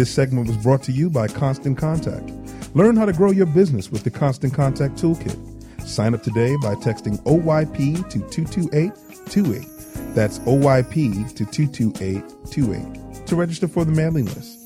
[0.00, 2.32] This segment was brought to you by Constant Contact.
[2.74, 5.36] Learn how to grow your business with the Constant Contact Toolkit.
[5.86, 10.14] Sign up today by texting OYP to 22828.
[10.14, 14.58] That's OYP to 22828 to register for the mailing list.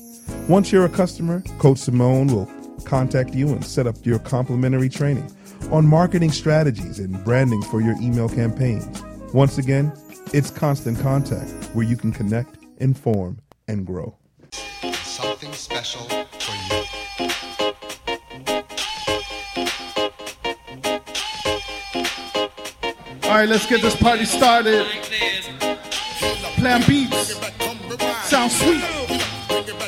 [0.47, 2.49] Once you're a customer, Coach Simone will
[2.85, 5.29] contact you and set up your complimentary training
[5.69, 9.03] on marketing strategies and branding for your email campaigns.
[9.33, 9.91] Once again,
[10.33, 14.17] it's Constant Contact where you can connect, inform, and grow.
[15.55, 16.83] Special for you.
[23.23, 24.85] All right, let's get this party started.
[26.57, 27.35] Plan beats.
[28.25, 28.83] Sound sweet.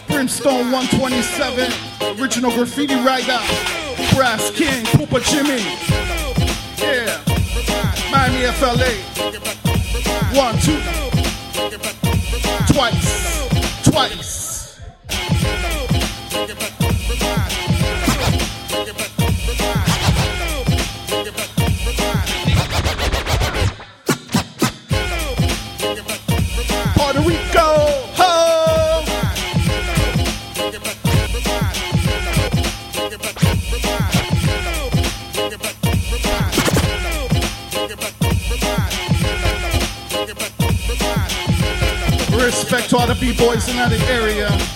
[0.07, 1.71] Brimstone 127.
[2.17, 3.37] Original graffiti writer.
[4.15, 4.85] Brass King.
[4.95, 5.61] Poopa Jimmy.
[6.79, 7.21] Yeah.
[8.09, 8.93] Miami FLA.
[10.33, 10.79] One, two.
[12.73, 13.83] Twice.
[13.83, 14.46] Twice.
[42.47, 44.66] Respect to all the B-boys in that area.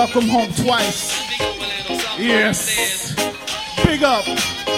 [0.00, 1.28] Welcome home twice.
[2.18, 3.14] Yes.
[3.84, 4.26] Big up.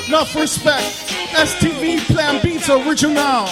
[0.08, 0.84] Enough respect.
[1.30, 3.46] STV Plan Beats Original.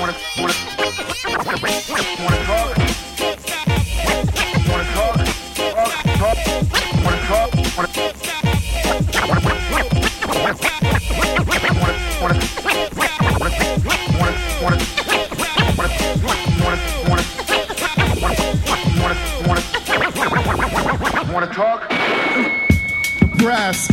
[0.00, 0.14] Wanna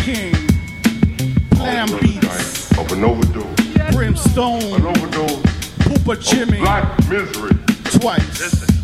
[0.02, 0.34] King.
[1.52, 2.78] Plan Beats.
[2.78, 3.92] Of an overdose.
[3.92, 4.62] Brimstone.
[4.74, 5.42] An overdose.
[5.80, 6.60] Poopa Jimmy.
[6.60, 7.52] Black misery.
[7.86, 8.66] Twice.
[8.66, 8.75] When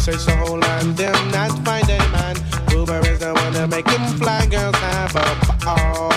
[0.00, 2.34] search the whole land, them not find a man.
[2.72, 5.28] Puba is the one that make him fly girls have a
[5.62, 6.08] ball.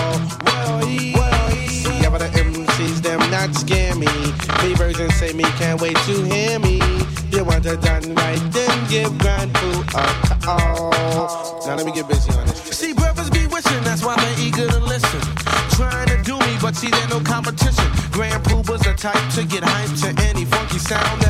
[2.00, 4.08] Yeah, but the MCs, them not scare me.
[4.62, 6.80] Me version say me can't wait to hear me.
[7.30, 10.04] You want it done right, then give Grand Poo a
[10.40, 10.90] call.
[11.66, 12.62] Now let me get busy on this.
[12.72, 15.20] See, brothers be wishing, that's why they're eager to listen.
[15.76, 17.84] Trying to do me, but see, there's no competition.
[18.12, 21.23] Grand Puba's the type to get hyped to any funky sound,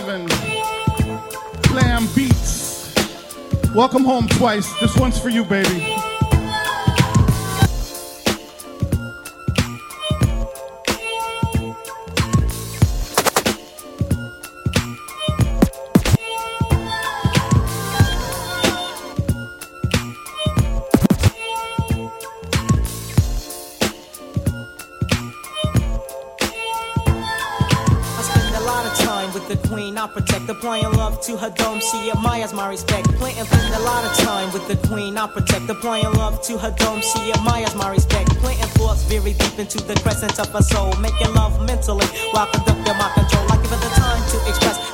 [0.00, 0.28] 127.
[1.62, 2.94] Plan Beats.
[3.74, 4.72] Welcome home twice.
[4.80, 6.07] This one's for you, baby.
[31.28, 31.78] To her dome.
[31.78, 33.06] She admires my respect.
[33.16, 35.18] Planting spend a lot of time with the queen.
[35.18, 37.02] I protect, applying love to her dome.
[37.02, 38.30] She admires my respect.
[38.40, 40.90] Planting thoughts very deep into the crescent of her soul.
[40.96, 43.47] Making love mentally while conducting my control.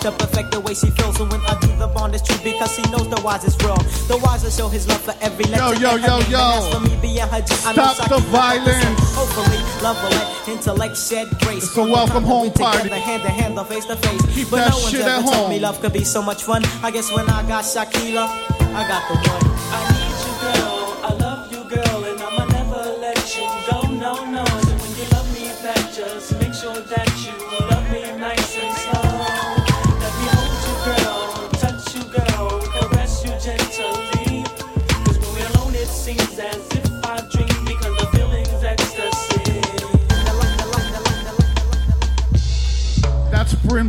[0.04, 1.18] The perfect the way she feels.
[1.18, 3.76] And when I do the bond, it's true because she knows the wise is real.
[4.06, 5.80] The wise will show his love for every letter.
[5.80, 6.44] yo, yo, yo.
[6.60, 8.84] As for me being her G, I know Stop the violence.
[9.16, 11.74] Hopefully, love will let intellect shed grace.
[11.76, 12.90] A welcome home party.
[12.90, 14.22] Hand to hand, face to face.
[14.34, 15.50] Keep but that no one's shit ever at told home.
[15.50, 16.62] me love could be so much fun.
[16.82, 18.28] I guess when I got Shakila,
[18.76, 19.43] I got the one.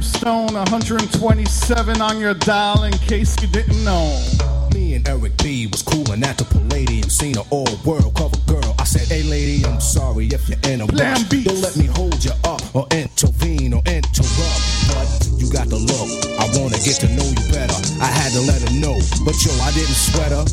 [0.06, 4.22] Brimstone 127 on your dial in case you didn't know.
[4.72, 8.76] Me and Eric B was coolin' at the Palladium, seen an all world cover girl.
[8.78, 11.24] I said, Hey lady, I'm sorry if you're in a rush.
[11.30, 14.62] Don't let me hold you up or intervene or interrupt.
[14.94, 15.10] But
[15.42, 16.10] you got the look.
[16.38, 17.74] I wanna get to know you better.
[17.98, 20.46] I had to let her know, but yo, I didn't sweat her.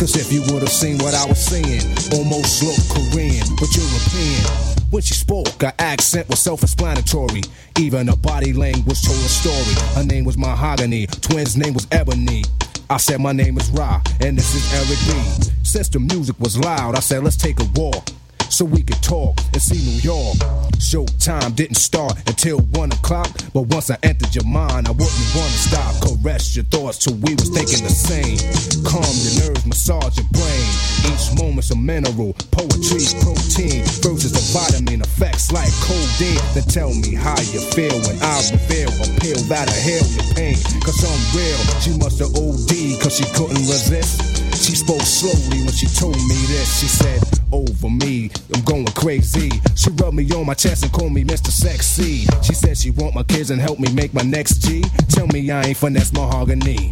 [0.00, 1.84] Cause if you would've seen what I was seeing,
[2.16, 4.73] almost looked Korean, but European.
[4.94, 7.42] When she spoke, her accent was self-explanatory.
[7.80, 9.74] Even her body language told a story.
[9.96, 12.44] Her name was Mahogany, twins' name was Ebony.
[12.88, 15.52] I said my name is Ra, and this is Eric B.
[15.64, 18.08] Since the music was loud, I said let's take a walk
[18.54, 20.38] so we could talk and see New York.
[20.78, 25.58] Showtime didn't start until one o'clock, but once I entered your mind, I wouldn't wanna
[25.58, 25.90] stop.
[25.98, 28.38] Caress your thoughts till we was thinking the same.
[28.86, 30.70] Calm your nerves, massage your brain.
[31.10, 36.38] Each moment's a mineral, poetry, protein, versus the vitamin effects like codeine.
[36.54, 40.54] Then tell me how you feel when I reveal a pill that'll heal your pain.
[40.86, 44.43] Cause I'm real, she must have OD cause she couldn't resist.
[44.54, 46.80] She spoke slowly when she told me this.
[46.80, 47.20] She said,
[47.52, 49.50] Over me, I'm going crazy.
[49.74, 51.48] She rubbed me on my chest and called me Mr.
[51.48, 52.26] Sexy.
[52.42, 54.82] She said she want my kids and help me make my next G.
[55.08, 56.90] Tell me I ain't finesse mahogany.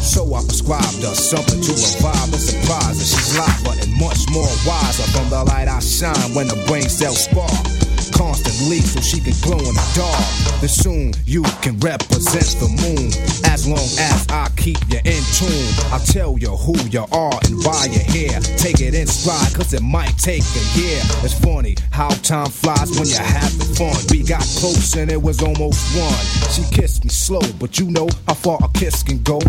[0.00, 3.06] So I prescribed her something to revive and surprise her.
[3.06, 7.24] She's live and much more wiser from the light I shine when the brain cells
[7.24, 7.81] spark.
[8.12, 10.60] Constantly so she can glow in the dark.
[10.60, 13.10] Then soon you can represent the moon.
[13.50, 17.64] As long as I keep you in tune, I'll tell you who you are and
[17.64, 18.40] why you're here.
[18.56, 21.00] Take it in stride, cause it might take a year.
[21.24, 23.96] It's funny how time flies when you're having fun.
[24.10, 26.14] We got close and it was almost one.
[26.52, 29.40] She kissed me slow, but you know how far a kiss can go.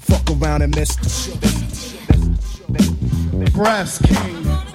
[0.00, 1.34] Fuck around and miss the
[3.52, 4.73] Brass King.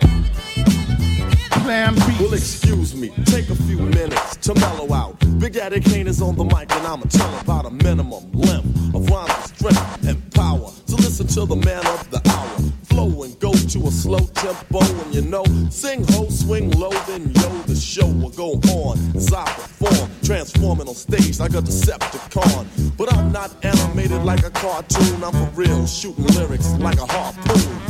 [1.70, 5.20] Glam Well, excuse me, take a few minutes to mellow out.
[5.38, 9.08] Big Daddy Kane is on the mic, and I'ma tell about a minimum length of
[9.08, 10.72] rhyme strength and power.
[10.88, 12.58] So listen to the man of the hour.
[12.86, 17.30] Flow and go to a slow tempo, and you know, sing ho, swing low, then
[17.36, 22.98] yo, the show will go on as I perform, transforming on stage like a Decepticon.
[22.98, 27.89] But I'm not animated like a cartoon, I'm for real, shooting lyrics like a harpoon.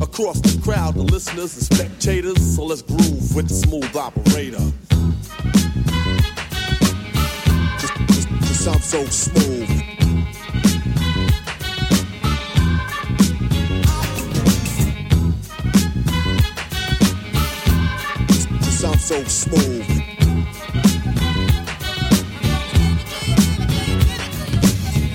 [0.00, 4.58] Across the crowd, the listeners and spectators, so let's groove with the smooth operator.
[8.54, 9.68] Sound so smooth.
[18.72, 19.99] Sound so smooth.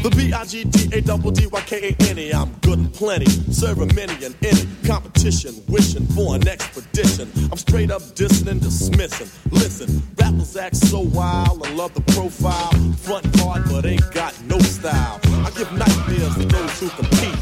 [0.06, 7.28] The B-I-G-D-A-double-D-Y-K-A-N-E I'm good and plenty, serving many and any competition, wishing for an expedition.
[7.52, 9.32] I'm straight up dissing and dismissing.
[9.50, 12.70] Listen, rappers act so wild, I love the profile.
[13.02, 15.20] Front hard, but ain't got no style.
[15.42, 17.40] I give nightmares to those who compete.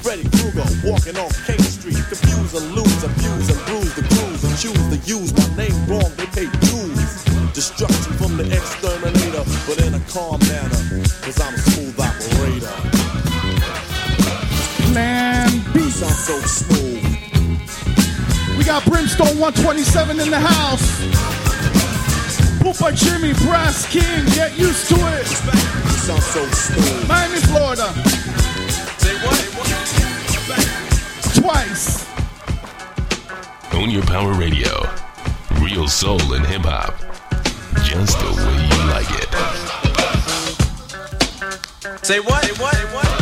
[0.00, 3.50] Freddy Krueger walking off King Street, confuse and lose, abuse
[4.60, 7.24] choose the use my name wrong, they pay dues.
[7.54, 10.39] Destruction from the exterminator, but in a calm
[16.00, 17.04] Sound so smooth.
[18.56, 20.98] We got Brimstone 127 in the house.
[22.60, 25.26] Poopa Jimmy, Brass King, get used to it.
[25.26, 27.06] Sound so smooth.
[27.06, 27.92] Miami, Florida.
[28.96, 29.44] Say what?
[31.34, 32.06] Twice.
[33.74, 34.88] Own Your Power Radio.
[35.60, 36.94] Real soul and hip hop.
[37.84, 39.28] Just the way you like it.
[42.02, 42.42] Say what?
[42.42, 42.74] Say what?
[42.74, 43.19] Say what?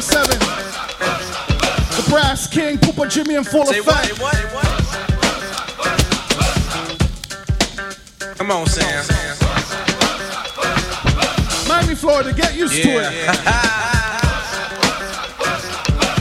[0.00, 0.38] 27.
[0.38, 4.20] The Brass King, Poopa Jimmy, and Full Effect.
[4.20, 4.36] What.
[8.36, 9.04] Come on, Sam.
[11.66, 12.84] Miami, Florida, get used yeah.
[12.84, 13.12] to it.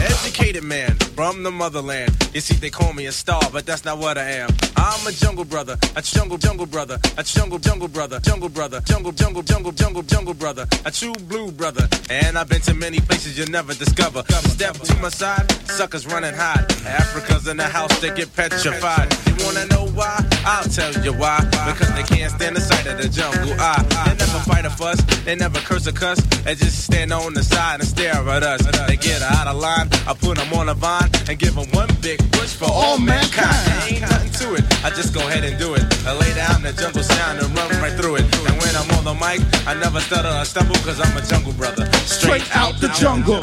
[0.12, 2.18] Educated man from the motherland.
[2.34, 4.50] You see, they call me a star, but that's not what I am.
[4.78, 9.12] I'm a jungle brother, a jungle jungle brother, a jungle jungle brother, jungle brother, jungle
[9.12, 11.88] jungle jungle jungle jungle brother, a true blue brother.
[12.10, 14.24] And I've been to many places you'll never discover.
[14.30, 16.72] Step to my side, suckers running hot.
[16.86, 19.27] Africa's in the house, they get petrified.
[19.44, 20.24] Wanna know why?
[20.46, 21.40] I'll tell you why.
[21.66, 23.54] Because they can't stand the sight of the jungle.
[23.60, 26.20] I, they never fight a fuss, they never curse a cuss.
[26.44, 28.62] They just stand on the side and stare at us.
[28.88, 31.90] They get out of line, I put them on a vine and give them one
[32.02, 33.58] big push for all mankind.
[33.90, 35.84] Ain't nothing to it, I just go ahead and do it.
[36.06, 38.26] I lay down the jungle sound and run right through it.
[38.48, 41.54] And when I'm on the mic, I never stutter or stumble because I'm a jungle
[41.54, 41.86] brother.
[42.06, 43.42] Straight out the jungle.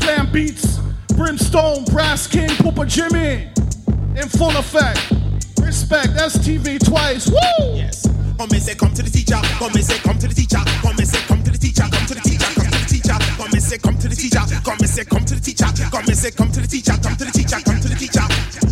[0.00, 0.78] Plan Beats,
[1.16, 3.48] Brimstone, Brass King, Poopa Jimmy.
[4.16, 5.10] In full effect.
[5.60, 7.28] Respect, STV twice.
[7.28, 7.74] Woo!
[7.74, 8.06] Yes.
[8.38, 9.38] Come and say, come to the teacher.
[9.58, 10.62] Come and say, come to the teacher.
[10.82, 11.82] Come and say, come to the teacher.
[11.90, 12.46] Come to the teacher.
[12.54, 13.18] Come to the teacher.
[13.34, 14.42] Come and say, come to the teacher.
[14.62, 15.66] Come and say, come to the teacher.
[15.90, 16.94] Come and say, come to the teacher.
[17.02, 17.58] Come to the teacher.
[17.58, 18.26] Come to the teacher.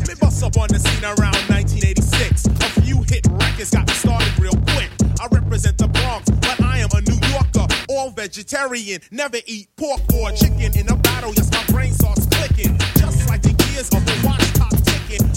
[0.06, 2.46] Me bust up on the scene around 1986.
[2.46, 4.90] A few hit records got me started real quick.
[5.18, 7.66] I represent the Bronx, but I am a New Yorker.
[7.90, 10.70] All vegetarian, never eat pork or chicken.
[10.78, 12.78] In a battle, yes, my brain starts clicking.
[12.94, 14.61] Just like the gears of the watch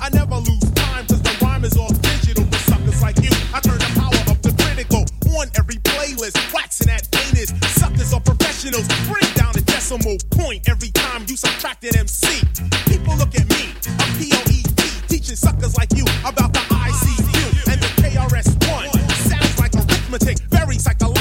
[0.02, 2.46] I never lose time, cause the rhyme is all digital.
[2.46, 5.04] For suckers like you, I turn the power up to critical.
[5.36, 7.52] On every playlist, waxing at anus.
[7.76, 8.88] Suckers are professionals.
[9.08, 12.40] Bring down the decimal point every time you subtract an MC.
[12.88, 17.92] People look at me, a POET, teaching suckers like you about the ICU and the
[18.00, 18.90] KRS-One.
[19.28, 21.15] Sounds like arithmetic, very psychological.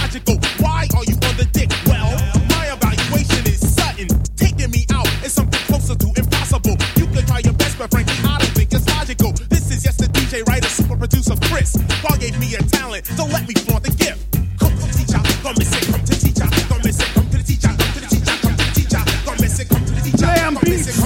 [11.54, 11.76] Chris.
[12.02, 14.18] God gave me a talent, so let me flaunt the gift.
[14.58, 17.38] Come to the teacher, come and say, come to the teacher, come and come to
[17.38, 20.00] the teacher, come to the teacher, come to the teacher, come and come to the
[20.02, 21.03] teacher, come and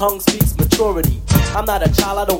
[0.00, 1.20] tongue speaks maturity.
[1.54, 2.39] I'm not a child, I don't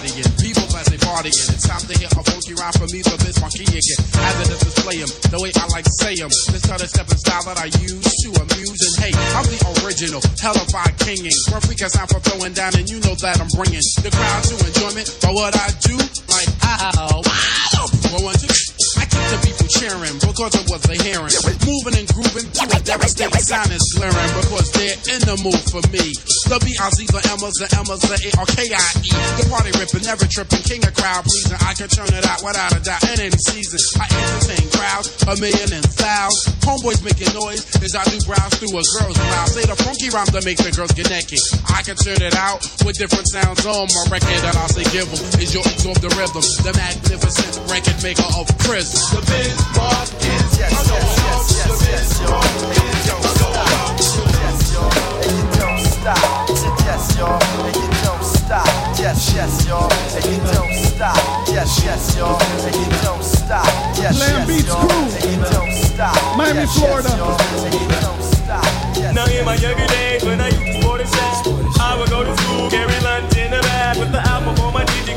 [0.00, 2.88] to and people as they party and it's time to hear a funky rhyme from
[2.96, 4.00] me, the Miss Monkey again.
[4.24, 6.32] As it is display 'em, the way I like to say 'em.
[6.48, 10.24] This other step and style that I use to amuse and hey, I'm the original,
[10.40, 11.36] hellified kinging.
[11.52, 14.54] Perfect as I'm for throwing down and you know that I'm bringing the crowd to
[14.64, 15.96] enjoyment for what I do.
[16.32, 18.48] Like, ow, wow, one, two.
[18.96, 21.34] I keep the people cheering because of was they're hearing.
[21.66, 25.82] Moving and grooving to a devastating sound is glaring because they're in the mood for
[25.90, 26.14] me.
[26.46, 29.10] The B-I-Z, the M's, the M's, the A-R-K-I-E.
[29.42, 31.58] The party ripping, never tripping, king of crowd pleasing.
[31.58, 33.82] I can turn it out without a doubt in any season.
[33.98, 36.46] I entertain crowds, a million and thousands.
[36.62, 39.50] Homeboys making noise as I do browse through a girl's mouth.
[39.50, 41.42] Say the funky rhyme that makes the girls get naked.
[41.66, 45.10] I can turn it out with different sounds on my record that I say give
[45.10, 46.44] 'em is your absorb the rhythm.
[46.62, 49.00] The magnificent record maker of prison.
[49.10, 49.71] The Biz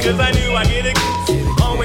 [0.06, 1.25] Cause I knew I'd get kiss.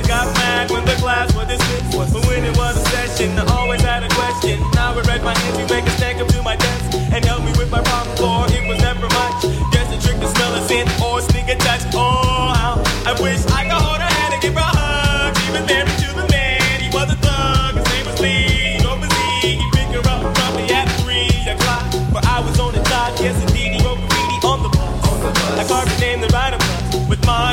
[0.01, 1.93] Always got mad when the class was dismissed.
[1.93, 4.59] But when it was a session, I always had a question.
[4.73, 7.45] Now I read my hands, you make a stack up to my desk and help
[7.45, 9.45] me with my problem for it was never much.
[9.77, 11.83] Just a trick to smell a scent or sneak a touch.
[11.93, 15.37] Oh, how I wish I could hold her hand and give her a hug.
[15.37, 17.77] She was married to the man, he was a thug.
[17.77, 19.61] His name was Lee, overseas.
[19.61, 21.85] He picked her up probably at three o'clock.
[22.09, 25.61] But I was on the dock, yes indeed, he wrote graffiti on the bus.
[25.61, 27.53] I carved his name, the rider bus, with my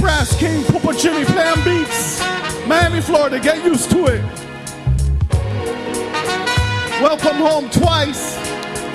[0.00, 2.20] Brass King, Poopa Jimmy, Plan Beats.
[2.66, 4.22] Miami, Florida, get used to it.
[7.02, 8.36] Welcome home twice.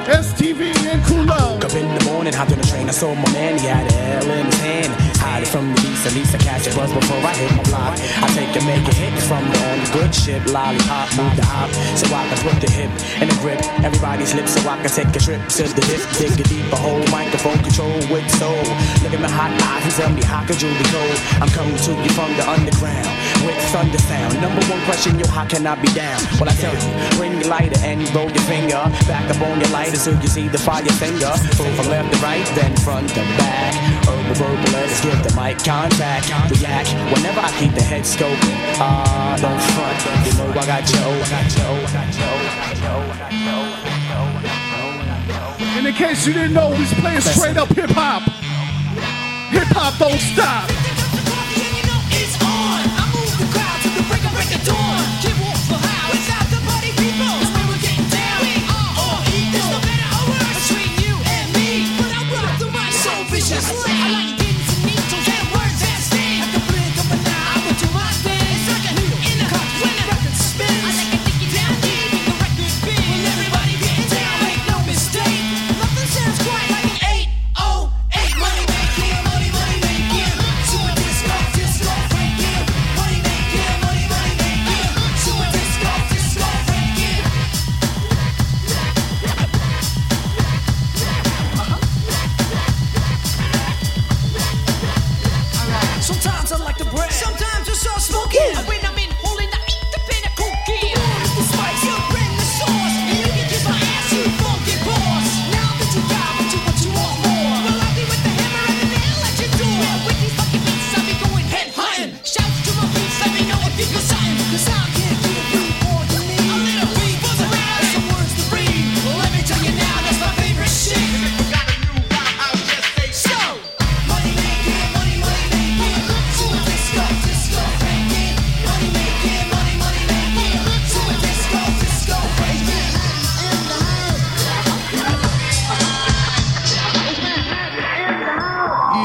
[0.08, 1.06] STV and.
[1.28, 3.92] Woke up in the morning, hopped on the train, I saw my man, he had
[3.92, 5.05] an L in his hand.
[5.36, 7.64] Hide it from the beast, at least I catch a buzz before I hit my
[7.68, 8.00] block.
[8.24, 11.68] I take and make a hit from the only good ship, lollipop, move the hop,
[12.00, 12.88] so I can put the hip
[13.20, 13.60] in the grip.
[13.84, 17.04] Everybody's lips, so I can take a trip to the hip, dig a deeper hole,
[17.12, 18.64] microphone control with soul.
[19.04, 21.18] Look at my hot eyes and tell me how could you be cold?
[21.44, 23.12] I'm coming to you from the underground
[23.44, 24.40] with thunder sound.
[24.40, 26.16] Number one question, yo, how can I be down?
[26.40, 29.72] Well, I tell you, bring your lighter and roll your finger back up on your
[29.76, 31.36] lighter so you see the fire finger.
[31.60, 33.76] From left to right, then front to back.
[34.08, 36.30] Herbal, verbal, let's give the mic contact.
[36.52, 38.56] React whenever I keep the head scoping.
[38.78, 39.98] Ah, don't front.
[40.26, 41.00] You know I got you.
[41.02, 41.66] I got you.
[41.66, 42.30] I got you.
[42.46, 42.78] I
[43.24, 44.06] got you.
[45.78, 48.24] And in case you didn't know, he's playing straight up hip hop.
[49.52, 50.85] Hip hop don't stop.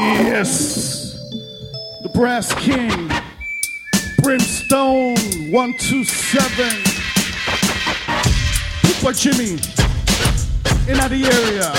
[0.01, 1.13] Yes.
[2.01, 3.07] The Brass King.
[4.23, 5.15] Brimstone
[5.51, 6.65] 127.
[8.81, 9.59] Poopa Jimmy.
[10.89, 11.71] In the area.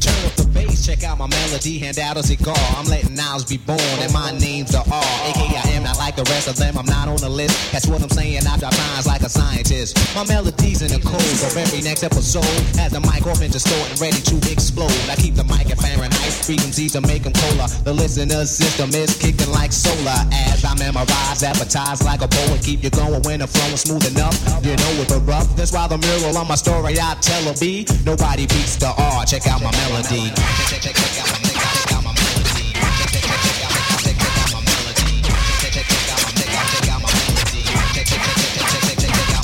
[0.00, 2.54] Turn up the bass, check out my melody, hand out a cigar.
[2.76, 5.10] I'm letting Niles be born, and my name's the R.
[5.26, 7.72] AKA I am not like the rest of them, I'm not on the list.
[7.72, 9.98] That's what I'm saying, I drop lines like a scientist.
[10.14, 12.44] My melody's in the code of every next episode.
[12.78, 14.94] Has the mic off and distorted and ready to explode.
[15.10, 17.66] I keep the mic at Fahrenheit, frequency to make them colder.
[17.82, 20.20] The listener system is kicking like solar.
[20.30, 24.06] As I memorize, advertise like a poet, keep you going when the flow is smooth
[24.06, 24.38] enough.
[24.62, 27.54] You know with the rough, that's why the mural on my story I tell a
[27.58, 27.86] B.
[28.06, 30.30] Nobody beats the R, check out my melody.
[30.70, 31.39] Check, check, check check out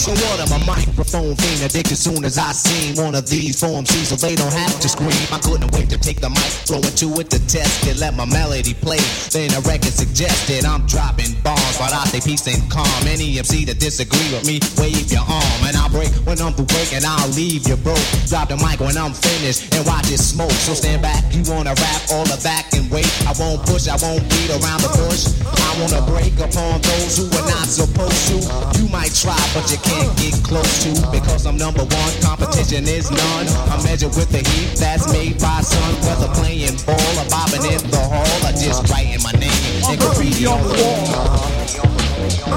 [0.06, 3.90] my- So am a microphone fiend addicted soon as I seen one of these forms
[3.90, 5.10] C so they don't have to scream.
[5.32, 8.14] I couldn't wait to take the mic, throw it to it to test it, let
[8.14, 9.00] my melody play.
[9.32, 12.86] Then a record suggested I'm dropping bombs, but I stay peace and calm.
[13.06, 16.66] Any MC that disagree with me, wave your arm and I'll break when I'm through
[16.94, 18.06] and I'll leave you broke.
[18.28, 20.54] Drop the mic when I'm finished and watch it smoke.
[20.66, 23.08] So stand back, you wanna rap all the back and wait.
[23.26, 25.26] I won't push, I won't beat around the bush.
[25.42, 28.38] I wanna break upon those who are not supposed to.
[28.78, 32.12] You might try, but you can't get close to because I'm number one.
[32.22, 33.46] Competition is none.
[33.70, 35.94] I measure with the heat that's made by sun.
[36.04, 39.50] Whether playing ball or bobbing in the hall or just writing my name
[39.88, 40.14] and uh-huh.
[40.14, 41.06] graffiti on the wall.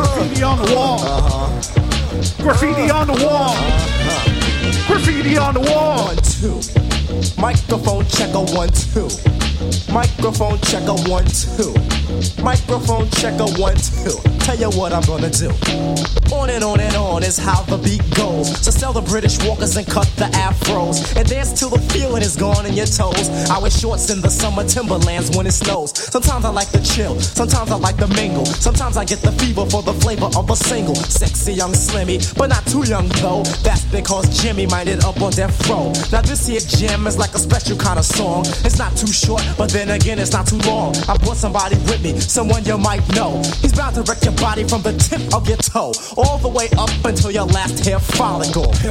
[0.03, 0.99] Graffiti on the wall.
[0.99, 2.43] Uh-huh.
[2.43, 3.55] Graffiti on the wall.
[3.55, 4.87] Uh-huh.
[4.87, 6.05] Graffiti on the wall.
[6.05, 6.98] One, two.
[7.37, 9.09] Microphone checker one, two.
[9.91, 11.73] Microphone checker one, two.
[12.43, 14.13] Microphone checker one, two.
[14.45, 15.49] Tell you what I'm gonna do.
[16.33, 18.47] On and on and on is how the beat goes.
[18.63, 21.15] So sell the British walkers and cut the afros.
[21.17, 23.29] And dance till the feeling is gone in your toes.
[23.49, 25.97] I wear shorts in the summer timberlands when it snows.
[25.97, 28.45] Sometimes I like to chill, sometimes I like to mingle.
[28.45, 30.95] Sometimes I get the fever for the flavor of a single.
[30.95, 33.43] Sexy young slimmy, but not too young though.
[33.63, 35.91] That's because Jimmy minded up on death row.
[36.11, 36.59] Now this here
[36.99, 38.45] jam is like a special kind of song.
[38.65, 40.95] It's not too short, but then again it's not too long.
[41.07, 43.41] I brought somebody with me, someone you might know.
[43.61, 46.67] He's bound to wreck your body from the tip of your toe, all the way
[46.77, 48.73] up until your last hair follicle.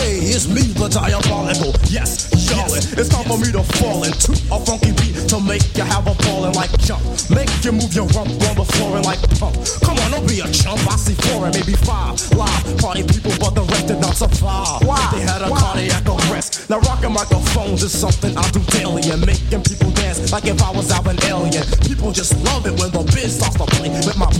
[0.00, 1.74] Hey, it's me, the diabolical.
[1.90, 5.84] Yes, yo, it's time for me to fall into a funky beat to make you
[5.84, 7.02] have a ballin' like jump.
[7.30, 9.56] Make you move your rump on the floor and like pump.
[9.82, 10.80] Come on, don't be a chump.
[10.86, 14.86] I see four and maybe five live party people, but the rest did not survive.
[14.86, 15.02] Why?
[15.12, 16.70] They had a cardiac arrest.
[16.70, 20.70] Now rocking microphones is something I do daily and making people dance like if I
[20.70, 21.64] was out an alien.
[21.82, 24.30] People just love it when the biz starts to play with my.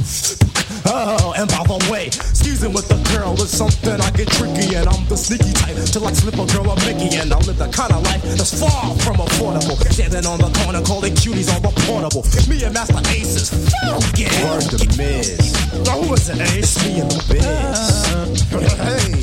[0.87, 4.89] Oh, and by the way, skeezing with a girl is something I get tricky, and
[4.89, 7.69] I'm the sneaky type to like slip a girl a Mickey, and I live the
[7.69, 9.77] kind of life that's far from affordable.
[9.93, 12.25] Standing on the corner, calling cuties on the portable.
[12.49, 13.51] Me and Masta Ace is
[13.83, 14.29] funky.
[14.45, 15.53] Word to Miz.
[15.85, 16.77] Now who is it, Ace?
[16.77, 17.81] It's me and the biz.
[18.79, 19.21] Hey.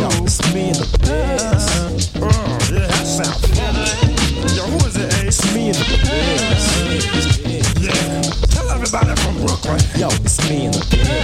[0.00, 2.10] Yo, it's me and the biz.
[2.16, 2.30] Oh, uh,
[2.72, 4.56] yeah, that sounds.
[4.56, 5.38] Yo, who is it, Ace?
[5.38, 6.03] It's me and the biz.
[9.62, 9.78] Brooklyn.
[9.96, 11.14] Yo, it's me and the biz.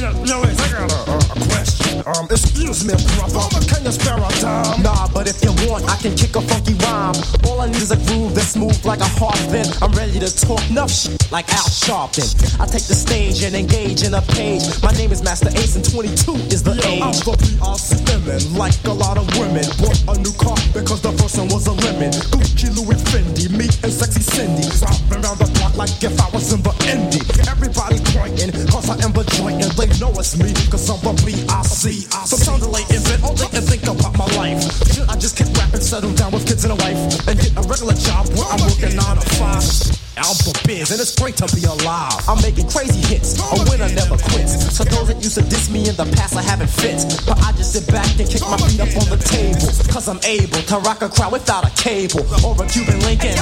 [0.00, 2.02] Yo, yo, Ace, I got a question.
[2.06, 3.44] Um, excuse me, brother.
[3.66, 4.82] Can you spare a dime?
[4.82, 7.16] Nah, but if you want, I can kick a funky rhyme.
[7.46, 9.36] All I need is a groove that's smooth like a harp.
[9.50, 12.26] Then I'm ready to talk enough shit like Al Sharpton.
[12.60, 14.62] I take the stage and engage in a page.
[14.82, 17.20] My name is Masta Ace, and 22 is the Yo, I'm age.
[17.24, 19.64] the PRC women, like a lot of women.
[19.78, 22.12] Bought a new car because the first one was a lemon.
[22.32, 24.66] Gucci, Louis, Fendi, me and sexy Cindy.
[24.78, 27.20] Driving around the block like if I was in the Indy.
[27.50, 31.12] Everybody pointing, cause I am the joint, and they know it's me, cause I'm the
[31.26, 32.06] PRC.
[32.24, 34.62] Sometimes I lay in bed all day and think about my life.
[34.94, 37.62] Should I just keep rapping, settle down with kids and a wife, and get a
[37.62, 40.05] regular job where I'm working nine to five?
[40.16, 42.24] Alpha biz, and it's great to be alive.
[42.24, 43.36] I'm making crazy hits.
[43.36, 44.56] A winner never quits.
[44.72, 47.04] So those that used to diss me in the past, I haven't fit.
[47.28, 49.68] But I just sit back and kick my feet up on the table.
[49.92, 53.36] Cause I'm able to rock a crowd without a cable or a Cuban Lincoln.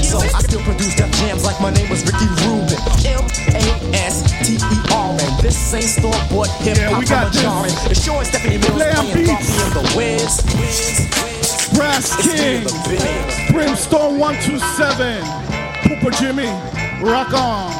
[0.00, 2.80] So I still produce death jams like my name was Ricky Rubin.
[3.52, 4.40] M-A-S-T-E-R-N.
[5.44, 7.76] This ain't store bought hip Yeah, hop we got a jarring.
[7.84, 10.40] The show is Stephanie Mills playing and the Wiz.
[11.76, 12.64] Brass King.
[13.52, 15.65] Brimstone 127.
[15.82, 16.48] Poopa Jimmy.
[17.04, 17.72] Rock on.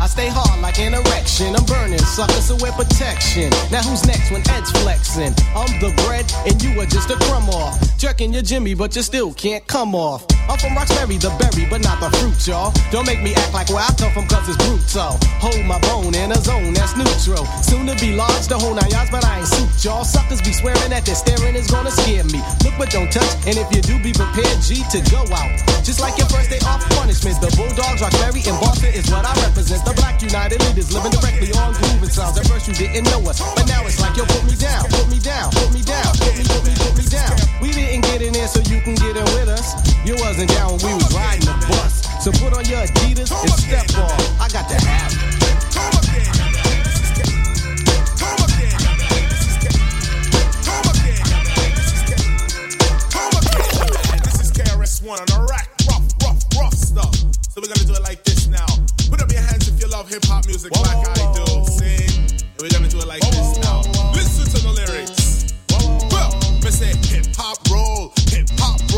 [0.00, 1.54] I stay hard like like an erection.
[1.54, 3.50] I'm burning suckers, so wear protection.
[3.70, 5.34] Now who's next when Ed's flexing?
[5.54, 7.78] I'm the bread, and you are just a crumb off.
[7.98, 10.26] Jerking your Jimmy, but you still can't come off.
[10.50, 12.74] I'm from Roxbury, the berry, but not the fruit, y'all.
[12.90, 15.16] Don't make me act like where I come from, cause it's brutal.
[15.38, 17.46] Hold my bone in a zone that's neutral.
[17.62, 20.04] Soon to be large, the whole nine yards, but I ain't soup, y'all.
[20.04, 22.42] Suckers be swearing that their staring is gonna scare me.
[22.66, 25.52] Look but don't touch, and if you do, be prepared, G, to go out.
[25.82, 29.34] Just like your first day off punishment, the Bulldogs, Roxbury, and Boston is what I
[29.46, 29.82] represent.
[29.86, 32.38] The Black United leaders living directly on grooving sounds.
[32.38, 35.06] At first you didn't know us, but now it's like, yo, put me down, put
[35.10, 37.34] me down, put me down, put me, put me, put me down.
[37.62, 39.74] We didn't get in there so you can get in with us.
[40.06, 42.08] You wasn't down when we was riding the bus.
[42.24, 44.40] So put on your Adidas and step off.
[44.40, 45.12] I got the have.
[54.24, 57.14] This is KRS-One on a rack, rough, rough, rough stuff.
[57.52, 58.64] So we're gonna do it like this now.
[59.10, 61.44] Put up your hands if you love hip hop music like I do.
[61.68, 62.08] Sing.
[62.40, 63.82] And we're gonna do it like this now.
[64.16, 65.52] Listen to the lyrics.
[66.08, 66.32] Well,
[66.64, 68.91] me say hip hop roll, hip hop roll, and these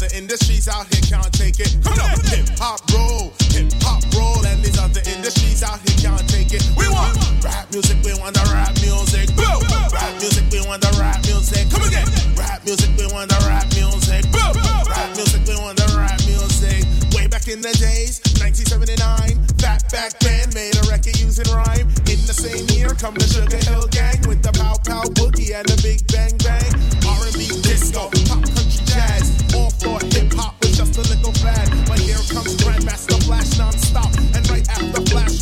[0.00, 1.76] other industries out here can't take it.
[1.84, 6.24] Come on, hip hop roll, hip hop roll, and these other industries out here can't
[6.24, 6.64] take it.
[6.72, 9.28] We want rap music, we want the rap music.
[9.36, 9.60] Boom.
[9.92, 11.68] Rap music, we want the rap music.
[11.68, 12.08] Come again.
[12.32, 14.24] Rap music, we want the rap music.
[14.32, 14.56] Boom.
[14.88, 16.80] Rap music, we want the rap music.
[17.12, 21.84] Way back in the days, 1979, Fatback Band made a record using rhyme.
[22.08, 24.19] In the same year, come the Sugarhill Gang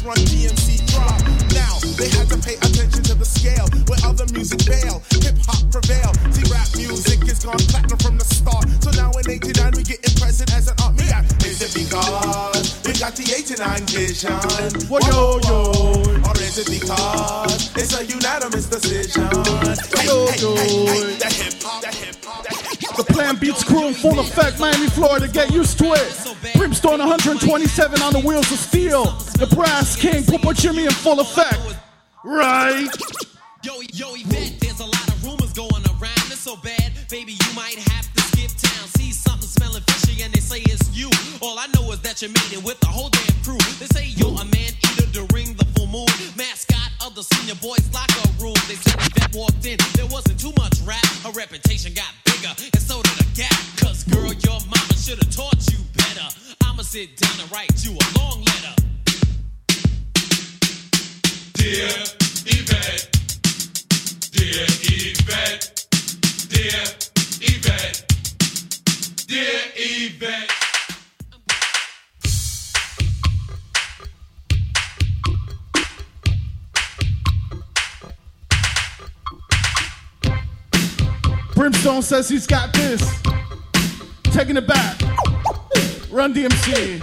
[0.09, 1.21] run, DMC drop.
[1.53, 5.05] Now, they had to pay attention to the scale where other music fail.
[5.21, 6.11] Hip hop prevail.
[6.33, 8.65] See, rap music is gone platinum from the start.
[8.81, 10.97] So now in 89, we getting present as an art.
[11.13, 14.33] Ask, Is it because we got the 89 vision?
[14.89, 15.61] Whoa, yo, yo.
[16.25, 19.29] Or is it because it's a unanimous decision?
[20.09, 20.57] Yo, yo.
[20.57, 22.97] hey, hey, that that hip hop, that hip hop.
[22.97, 25.29] The Plan Beats crew in full effect, Miami, Florida.
[25.29, 26.38] Get used to it.
[26.59, 29.05] Brimstone 127 on the wheels of steel.
[29.39, 31.55] The Brass King, Papa Jimmy in full effect.
[32.25, 32.91] Right.
[33.63, 36.19] Yo, yo, Yvette, there's a lot of rumors going around.
[36.35, 38.91] It's so bad, baby, you might have to skip town.
[38.99, 41.07] See something smelling fishy, and they say it's you.
[41.41, 43.63] All I know is that you're meeting with the whole damn crew.
[43.79, 46.11] They say you're a man eater during the full moon.
[46.35, 48.59] Mascot of the senior boys locker room.
[48.67, 51.07] They said Yvette walked in, there wasn't too much rap.
[51.23, 53.55] Her reputation got bigger, and so did a gap.
[53.79, 55.98] Cause girl, your mama should have taught you better.
[56.79, 58.75] I'ma sit down and write you a long letter.
[61.55, 61.89] Dear
[62.47, 63.19] Yvette,
[64.31, 65.87] dear Yvette,
[66.49, 66.85] dear
[67.41, 68.15] Yvette,
[69.27, 70.53] dear Yvette.
[81.57, 83.21] Brimstone says he's got this.
[84.31, 84.99] Taking it back.
[86.11, 87.03] Run DMC.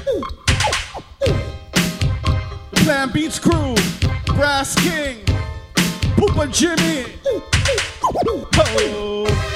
[2.72, 3.76] The Plan Beats crew.
[4.36, 5.24] Brass King.
[6.16, 7.06] Poopa Jimmy.
[8.68, 9.55] Oh.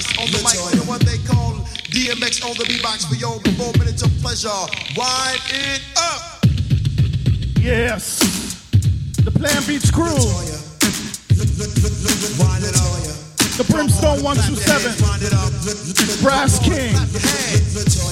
[0.00, 0.56] Ice on the mic.
[0.80, 1.60] The one they call
[1.92, 4.48] DMX on the beatbox for your four minutes of pleasure.
[4.96, 6.44] Wind it up.
[7.60, 8.20] Yes.
[9.24, 10.16] The Plan Beats crew.
[13.60, 14.96] The Brimstone 127.
[16.22, 16.96] Brass King.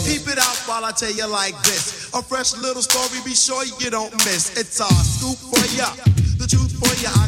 [0.05, 2.11] Keep it out while I tell you like this.
[2.13, 4.51] A fresh little story, be sure you don't miss.
[4.59, 5.93] It's a scoop for ya,
[6.37, 7.11] the truth for ya.
[7.17, 7.28] I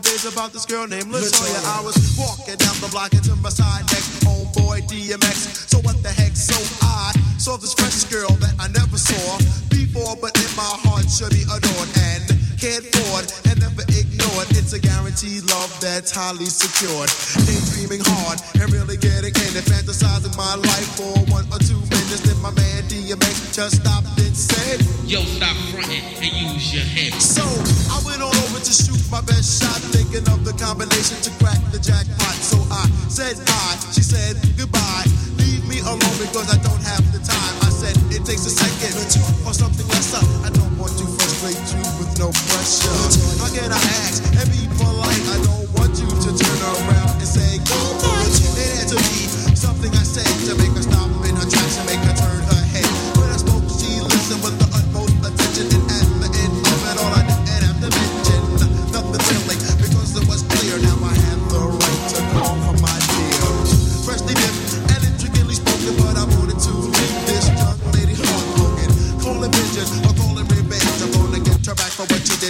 [0.00, 1.60] can go on for about this girl named Latoya.
[1.76, 5.68] I was walking down the block into my side next homeboy DMX.
[5.68, 6.36] So what the heck?
[6.36, 11.08] So I saw this fresh girl that I never saw before, but in my heart
[11.08, 12.24] should be adored and
[12.56, 14.48] cared for and never ignored.
[14.56, 17.10] It's a guaranteed love that's highly secured.
[17.44, 21.99] Daydreaming hard and really getting in and fantasizing my life for one or two minutes.
[22.40, 27.12] My man DMX just stopped and said, Yo, stop fronting and use your head.
[27.20, 27.44] So
[27.92, 31.60] I went on over to shoot my best shot, thinking of the combination to crack
[31.68, 32.36] the jackpot.
[32.40, 35.04] So I said hi, she said goodbye.
[35.36, 37.54] Leave me alone because I don't have the time.
[37.60, 40.24] I said it takes a second or two for something lesser.
[40.40, 42.96] I don't want to frustrate you with no pressure.
[43.36, 45.24] How can I ask and be polite?
[45.28, 48.40] I don't want you to turn around and say go much.
[48.56, 51.84] It had to be something I said to make her stop in her tracks and
[51.84, 52.19] make her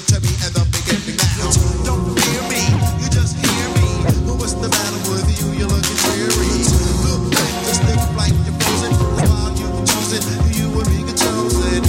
[0.06, 1.16] back for what she did to me in the beginning.
[1.38, 1.50] Now,
[1.84, 2.62] don't fear me,
[3.00, 3.88] you just hear me.
[4.26, 5.46] But what's the matter with you?
[5.58, 6.64] You're looking weary.
[7.04, 8.92] Look back, just look like you're frozen.
[9.16, 10.24] While you choose it,
[10.56, 11.82] you and me chosen.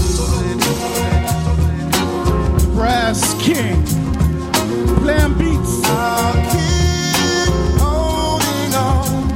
[2.76, 3.84] Brass King.
[5.02, 5.82] Plan beats.
[5.86, 9.32] I'll keep holding on.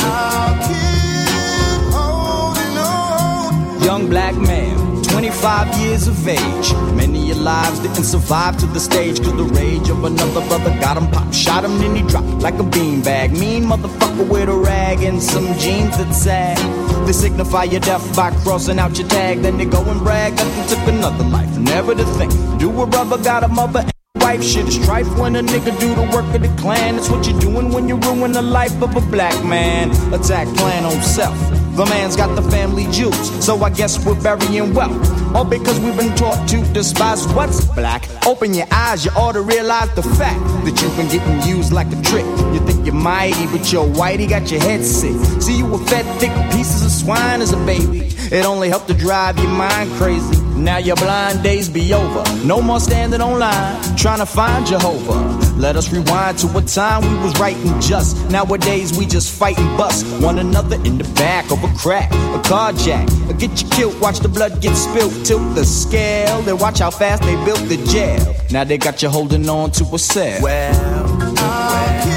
[0.00, 3.82] I'll keep holding on.
[3.82, 4.76] Young black man,
[5.24, 6.74] 25 years of age.
[6.94, 9.22] Many of lives didn't survive to the stage.
[9.22, 11.32] Cause the rage of another brother got him pop.
[11.32, 13.32] Shot him, then he dropped like a beanbag.
[13.32, 16.58] Mean motherfucker with a rag and some jeans that sag.
[17.06, 19.40] They signify your death by crossing out your tag.
[19.40, 21.56] Then they go and brag that they took another life.
[21.56, 24.44] Never to think, do a brother got a mother and wife?
[24.44, 26.96] Shit is strife when a nigga do the work of the clan.
[26.96, 29.90] That's what you're doing when you ruin the life of a black man.
[30.12, 31.63] Attack plan on self.
[31.74, 35.34] The man's got the family jewels, so I guess we're burying wealth.
[35.34, 38.08] All because we've been taught to despise what's black.
[38.24, 41.88] Open your eyes, you ought to realize the fact that you've been getting used like
[41.88, 42.24] a trick.
[42.54, 45.16] You think you're mighty, but your whitey got your head sick.
[45.42, 48.06] See, you were fed thick pieces of swine as a baby.
[48.30, 50.43] It only helped to drive your mind crazy.
[50.56, 52.24] Now your blind days be over.
[52.44, 55.20] No more standing online, trying to find Jehovah.
[55.56, 58.28] Let us rewind to a time we was right and just.
[58.30, 62.40] Nowadays we just fight and bust one another in the back of a crack, a
[62.48, 64.00] carjack, or get you killed.
[64.00, 67.76] Watch the blood get spilled, tilt the scale, then watch how fast they built the
[67.86, 68.34] jail.
[68.50, 70.42] Now they got you holding on to a cell.
[70.42, 72.13] Well, Brimstone.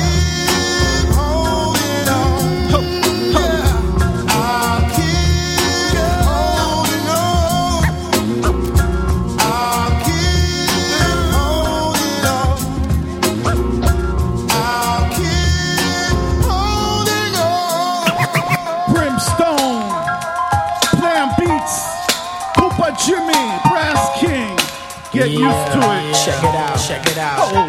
[25.48, 26.15] Used to it.
[26.23, 26.75] Check it out.
[26.75, 27.39] Check it out.
[27.39, 27.67] Oh.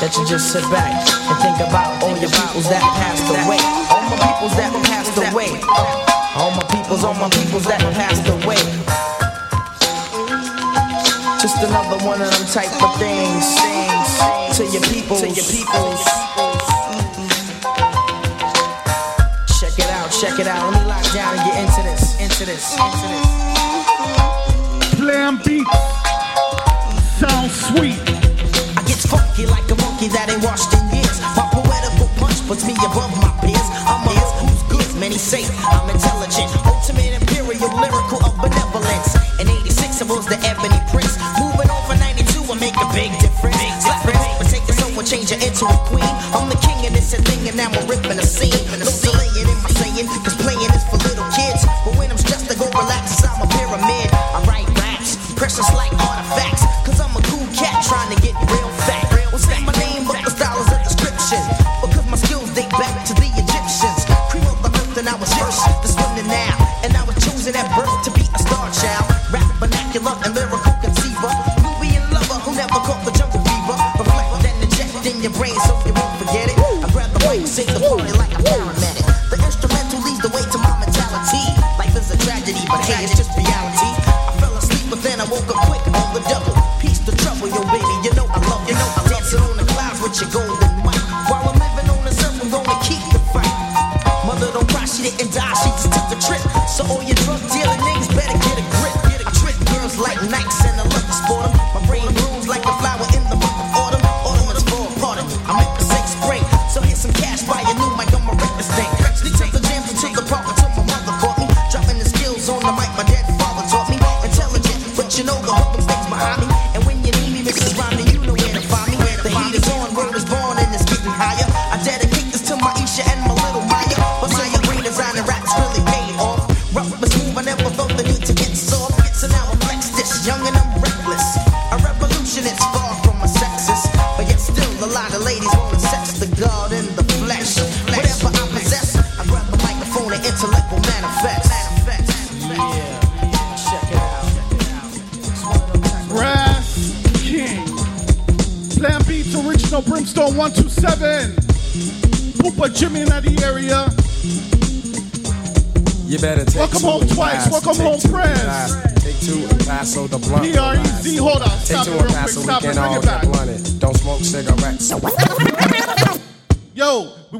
[0.00, 3.60] That you just sit back and think about all your peoples that passed away.
[3.88, 5.52] All my peoples that passed away.
[6.36, 8.60] All my peoples, all my peoples that passed away.
[11.40, 13.56] Just another one of them type of things.
[14.56, 15.20] To your peoples.
[15.24, 16.04] To your peoples.
[19.56, 20.72] Check it out, check it out.
[20.72, 23.55] Let me lock down and get into this, into this, into this.
[25.06, 25.70] Plan beats.
[27.22, 27.94] Sound sweet.
[28.74, 31.22] I get funky like a monkey that ain't washed in years.
[31.38, 33.68] My poetical punch puts me above my peers.
[33.86, 34.10] I'm a
[34.42, 36.50] who's good, many say I'm intelligent.
[36.66, 39.14] Ultimate imperial lyrical of benevolence.
[39.38, 41.14] In 86 I was the ebony prince.
[41.38, 43.62] Moving on for 92 I make a big difference.
[43.86, 46.14] Slap it, but take soul and change her into a queen.
[46.34, 48.65] I'm the king of this and thing and now I'm ripping a scene.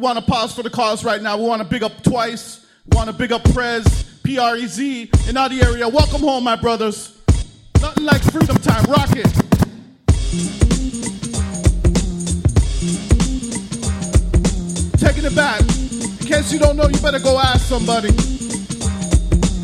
[0.06, 1.36] want to pause for the cause right now.
[1.36, 2.64] We want to big up twice.
[2.88, 5.88] We want to big up Prez, P R E Z, in all the area.
[5.88, 7.12] Welcome home, my brothers.
[7.80, 8.84] Nothing like freedom time.
[8.84, 9.26] Rock it.
[14.96, 15.60] Taking it back.
[15.62, 18.35] In case you don't know, you better go ask somebody.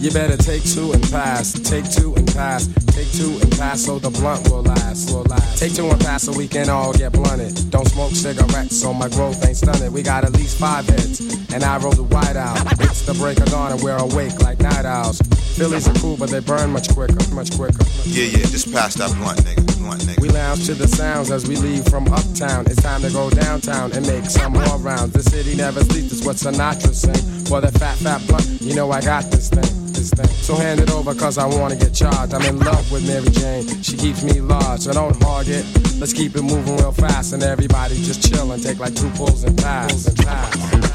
[0.03, 4.01] You better take two and pass, take two and pass, take two and pass so
[4.01, 5.61] the blunt will last, will last.
[5.61, 7.71] Take two and pass so we can all get blunted.
[7.71, 9.93] Don't smoke cigarettes so my growth ain't stunted.
[9.93, 11.21] We got at least five heads
[11.55, 12.59] and I roll the white out.
[12.81, 15.21] It's the break of dawn and we're awake like night owls.
[15.55, 17.79] Phillies are cool, but they burn much quicker, much quicker.
[17.79, 20.21] Much yeah, yeah, just pass that blunt, nigga, blunt, nigga.
[20.21, 22.67] We lounge to the sounds as we leave from uptown.
[22.67, 25.13] It's time to go downtown and make some more rounds.
[25.13, 27.47] The city never sleeps, it's what Sinatra sing.
[27.47, 30.27] For the fat, fat blunt, you know I got this thing thing.
[30.27, 32.35] So hand it over, cause I wanna get charged.
[32.35, 35.65] I'm in love with Mary Jane, she keeps me large, so don't hog it.
[36.01, 39.45] Let's keep it moving real fast, and everybody just chill and take like two pulls
[39.45, 40.07] and pass.
[40.07, 40.93] And pass.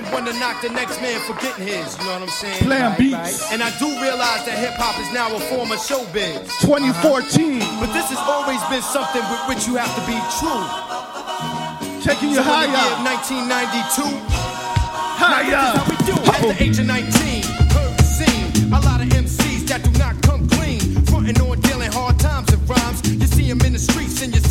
[0.00, 1.96] been one to knock the next man for getting his.
[1.98, 2.62] You know what I'm saying?
[2.64, 3.14] Slam beats.
[3.14, 3.52] Right.
[3.52, 6.42] And I do realize that hip hop is now a form of showbiz.
[6.60, 7.62] 2014.
[7.62, 7.80] Uh-huh.
[7.80, 10.93] But this has always been something with which you have to be true
[12.04, 12.68] taking you so higher.
[13.00, 14.04] 1992.
[15.16, 15.56] Higher.
[15.56, 17.00] Now, how we do at the age of 19.
[17.72, 18.72] Heard the scene.
[18.72, 20.80] A lot of MCs that do not come clean.
[21.08, 23.00] Fronting on dealing hard times and rhymes.
[23.08, 24.43] You see them in the streets and you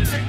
[0.00, 0.21] six.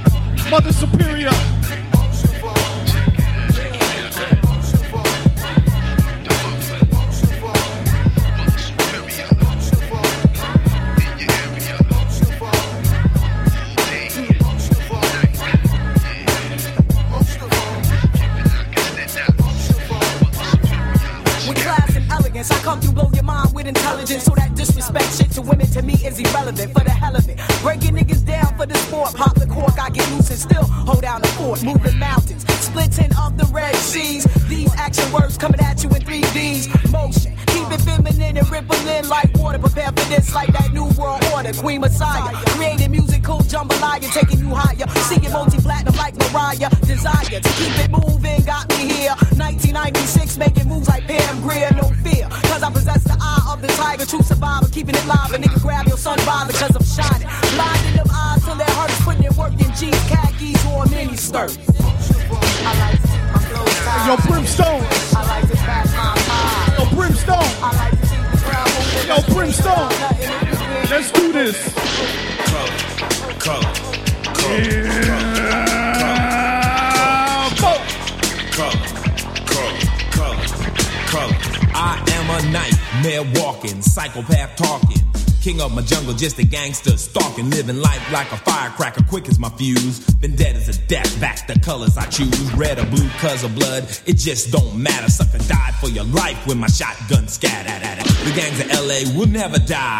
[85.73, 89.99] My jungle, just a gangster stalking, living life like a firecracker, quick as my fuse.
[90.15, 93.55] Been dead as a death, back the colors I choose, red or blue, cause of
[93.55, 93.83] blood.
[94.05, 95.09] It just don't matter.
[95.09, 99.17] Sucker died for your life when my shotgun scat at at The gangs of LA
[99.17, 99.99] will never die.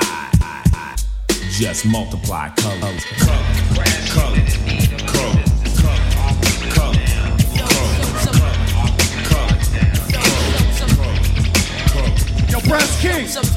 [1.52, 5.54] Just multiply colors, colors, colors, colors.
[12.50, 13.53] Yo, Brass King.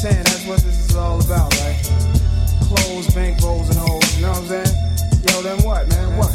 [0.00, 0.16] 10.
[0.24, 1.76] That's what this is all about, right?
[2.64, 4.00] Clothes, bank rolls, and hoes.
[4.16, 4.72] You know what I'm saying?
[5.28, 6.16] Yo, then what, man?
[6.16, 6.32] What?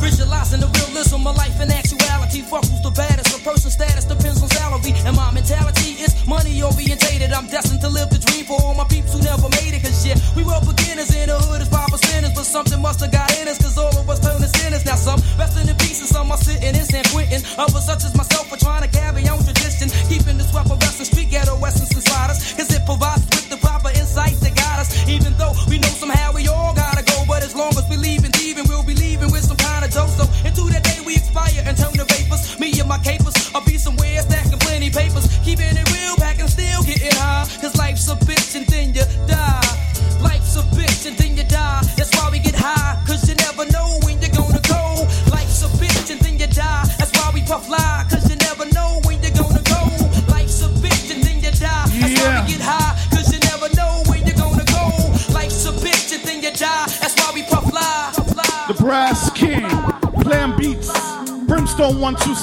[0.00, 2.40] Visualizing the realism of life in actuality.
[2.40, 3.36] Fuck who's the baddest.
[3.36, 4.96] A person's status depends on salary.
[5.04, 7.36] And my mentality is money orientated.
[7.36, 9.84] I'm destined to live the dream for all my peeps who never made it.
[9.84, 13.12] Cause shit, we were beginners in the hood as five sinners, But something must have
[13.12, 13.60] got in us.
[13.60, 14.88] Cause all of us turned to sinners.
[14.88, 16.08] Now some resting in pieces.
[16.08, 17.44] Some are sitting in San Quentin.
[17.60, 18.15] Others such as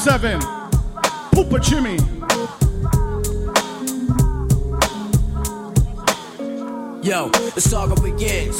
[0.05, 0.41] 127.
[1.31, 1.95] Poopa Jimmy.
[7.01, 8.57] Yo, the saga begins.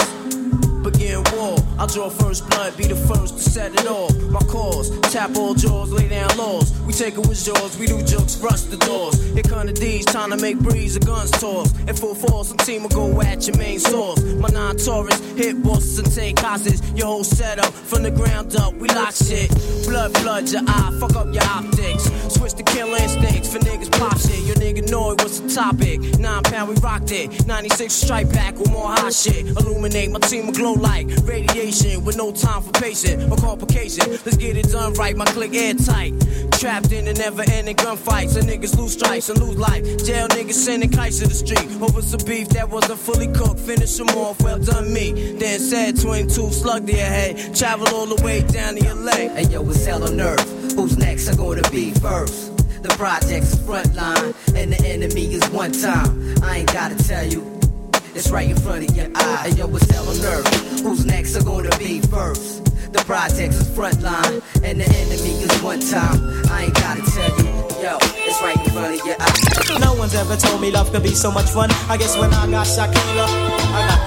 [0.83, 1.57] Begin war.
[1.77, 4.15] I'll draw first blood, be the first to set it off.
[4.31, 6.71] My cause, tap all jaws, lay down laws.
[6.81, 9.21] We take it with jaws, we do jokes, rush the doors.
[9.33, 11.77] Here come the D's, time to make breeze, the guns toss.
[11.79, 14.21] In full force, some team will go at your main source.
[14.23, 16.79] My non Taurus, hit bosses and take hostage.
[16.97, 18.72] Your whole setup, from the ground up.
[20.03, 22.11] Blood flood your eye, fuck up your optics.
[22.27, 24.39] Switch to kill instincts for niggas pop shit.
[24.39, 26.01] Your nigga know it was the topic.
[26.19, 27.47] Nine pound, we rocked it.
[27.47, 29.47] 96 strike back with more hot shit.
[29.47, 34.09] Illuminate my team will glow like radiation with no time for patient or complication.
[34.09, 36.11] Let's get it done right, my click airtight.
[36.63, 38.37] Trapped in the never ending gunfights.
[38.37, 39.83] And niggas lose stripes and lose life.
[40.05, 41.69] Jail niggas sending kites to the street.
[41.81, 43.59] Over some beef that wasn't fully cooked.
[43.59, 45.33] Finish them off, well done me.
[45.33, 47.53] Then said 22 slug to your head.
[47.53, 49.35] Travel all the way down to LA.
[49.35, 50.73] Hey yo, it's hell on earth.
[50.73, 52.55] Who's next are gonna be first?
[52.81, 56.41] The project's frontline, and the enemy is one time.
[56.41, 57.43] I ain't gotta tell you.
[58.15, 59.51] It's right in front of your eyes.
[59.51, 60.79] Hey yo, it's hell on earth.
[60.79, 62.62] Who's next are gonna be first?
[62.93, 66.21] The project's is front line, and the enemy is one time.
[66.51, 67.49] I ain't gotta tell you.
[67.81, 69.79] Yo, it's right in front of your eye.
[69.79, 71.71] No one's ever told me love could be so much fun.
[71.89, 73.25] I guess when I got Shakira,
[73.73, 73.99] I got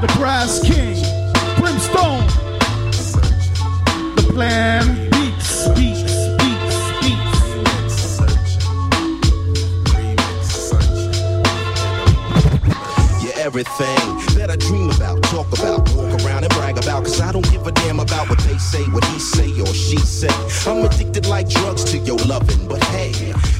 [0.00, 1.02] the The Brass King.
[1.56, 2.26] Brimstone.
[4.16, 5.68] The Plan Beats.
[5.68, 6.12] Beats.
[6.36, 6.76] Beats.
[7.00, 7.38] Beats.
[13.24, 14.27] You're everything
[21.48, 23.12] drugs to your loving, but hey,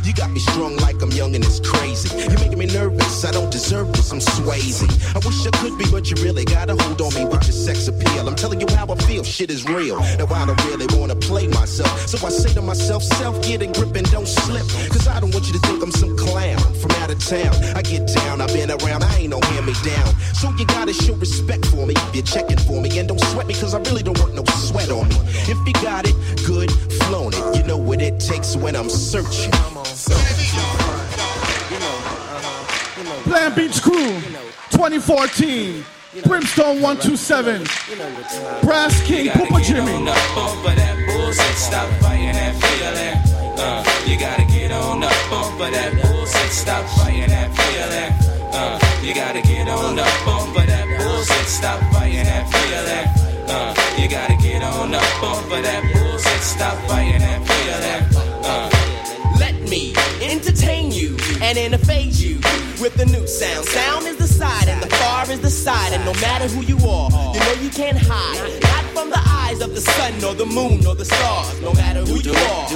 [0.05, 2.09] you got me strung like I'm young and it's crazy.
[2.19, 4.89] You're making me nervous, I don't deserve this, I'm swayzy.
[5.15, 7.57] I wish I could be, but you really got a hold on me with your
[7.67, 8.29] sex appeal.
[8.29, 9.99] I'm telling you how I feel, shit is real.
[10.19, 13.73] Now I don't really wanna play myself, so I say to myself, self get in
[13.73, 14.67] grip and don't slip.
[14.91, 17.55] Cause I don't want you to think I'm some clown from out of town.
[17.77, 20.15] I get down, I've been around, I ain't no hand me down.
[20.35, 22.99] So you gotta show respect for me if you're checking for me.
[22.99, 25.17] And don't sweat me, cause I really don't want no sweat on me.
[25.47, 26.15] If you got it,
[26.47, 26.71] good,
[27.05, 27.57] flown it.
[27.57, 29.53] You know what it takes when I'm searching.
[29.53, 29.85] Uh-huh,
[33.25, 34.21] Plan Beats Crew.
[34.71, 35.85] 2014.
[36.25, 37.63] Brimstone 127.
[38.63, 39.29] Brass King.
[39.29, 40.09] Poopa Jimmy.
[40.09, 43.38] Off of that bullshit, stop fighting that feeling.
[43.61, 48.13] Uh, you gotta get on up off of that bullshit, stop fighting that feeling.
[48.55, 53.49] Uh, you gotta get on up off of that bullshit, stop fighting that feeling.
[53.51, 58.25] Uh, you gotta get on up off of that bullshit, stop fighting that feeling.
[58.45, 58.71] Uh,
[59.41, 59.93] Let me
[60.23, 62.37] entertain you and interface you
[62.81, 63.67] with the new sound.
[63.67, 66.77] Sound is the side and the far is the side, and no matter who you
[66.89, 68.63] are, you know you can't hide.
[68.63, 71.61] Not from the eyes of the sun or the moon or the stars.
[71.61, 72.67] No matter who you are.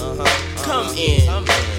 [0.00, 0.24] Uh-huh.
[0.64, 1.28] Come in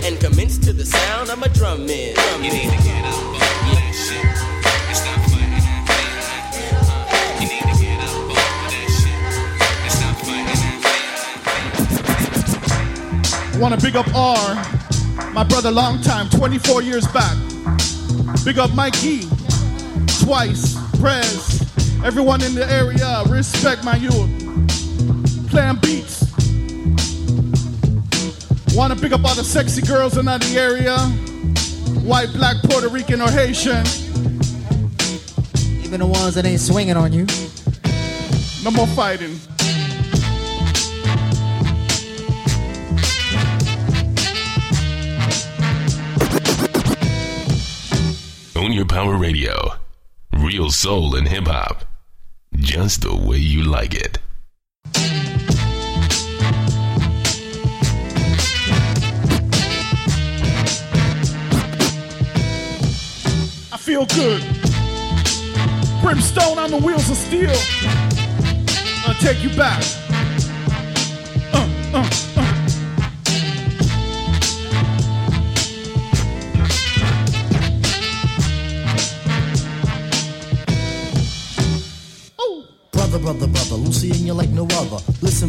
[0.05, 2.15] and commence to the sound of a drum in.
[2.43, 3.39] You need to get up on
[3.73, 7.41] that shit and stop fighting that feeling.
[7.41, 9.21] You need to get up on that shit
[9.85, 10.45] and stop fighting
[13.25, 17.35] that Want to big up R, my brother, long time, 24 years back.
[18.45, 19.27] Big up Mikey,
[20.23, 21.50] twice, Prez,
[22.03, 23.23] everyone in the area.
[23.27, 24.29] Respect my youth.
[25.49, 26.21] Playing beats.
[28.75, 30.97] Want to pick up all the sexy girls in the area.
[32.05, 33.85] White, black, Puerto Rican, or Haitian.
[35.83, 37.25] Even the ones that ain't swinging on you.
[38.63, 39.37] No more fighting.
[48.55, 49.73] Own Your Power Radio.
[50.33, 51.90] Real soul and hip hop.
[52.55, 54.17] Just the way you like it.
[63.73, 64.41] I feel good.
[66.01, 67.51] Brimstone on the wheels of steel.
[69.07, 69.83] I'll take you back.
[71.53, 72.30] Uh, uh,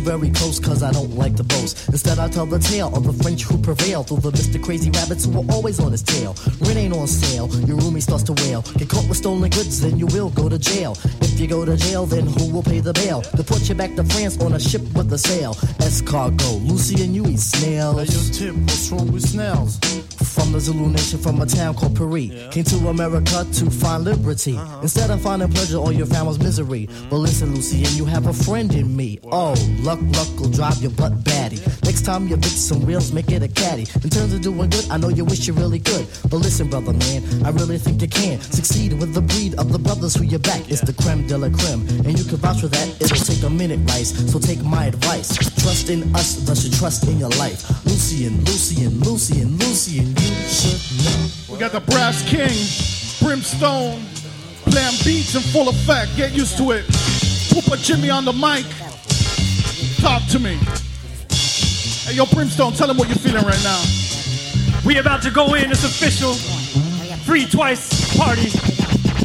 [0.02, 1.88] very close, cause I don't like to boast.
[1.88, 4.62] Instead, I tell the tale of the French who prevailed the Mr.
[4.62, 6.34] Crazy Rabbits who were always on his tail.
[6.60, 8.62] Rent ain't on sale, your roomie starts to wail.
[8.76, 10.96] Get caught with stolen goods, then you will go to jail.
[11.20, 13.22] If you go to jail, then who will pay the bail?
[13.46, 15.54] put you back to France on a ship with a sail.
[15.84, 18.08] Escargot, Lucien you eat snails.
[18.08, 19.78] Hey, yo, Tip, what's wrong with snails?
[20.34, 22.30] From the Zulu nation, from a town called Paris.
[22.50, 24.56] Came to America to find liberty.
[24.56, 24.80] Uh-huh.
[24.82, 26.86] Instead of finding pleasure, all you found was misery.
[26.86, 27.08] Mm-hmm.
[27.10, 29.18] But listen, Lucy, and you have a friend in me.
[29.24, 31.58] Oh, luck, luck will drive your butt batty.
[31.92, 33.86] Next time you fix some wheels, make it a caddy.
[34.02, 36.06] In terms of doing good, I know you wish you really could.
[36.30, 39.78] But listen, brother, man, I really think you can succeed with the breed of the
[39.78, 40.62] brothers who you back.
[40.70, 42.88] It's the creme de la creme, and you can vouch for that.
[42.98, 44.16] It'll take a minute, Rice.
[44.32, 45.36] So take my advice.
[45.60, 47.60] Trust in us, thus you trust in your life.
[47.84, 51.52] Lucien, Lucien, Lucien, Lucien, you should know.
[51.52, 52.56] We got the Brass King,
[53.20, 54.00] Brimstone,
[54.64, 56.16] playing beats in full effect.
[56.16, 56.86] Get used to it.
[57.52, 58.64] Poopa Jimmy on the mic.
[60.00, 60.58] Talk to me.
[62.04, 63.80] Hey, yo, Brimstone, tell him what you're feeling right now.
[64.84, 65.70] We about to go in.
[65.70, 66.34] It's official.
[67.22, 68.50] Free twice party.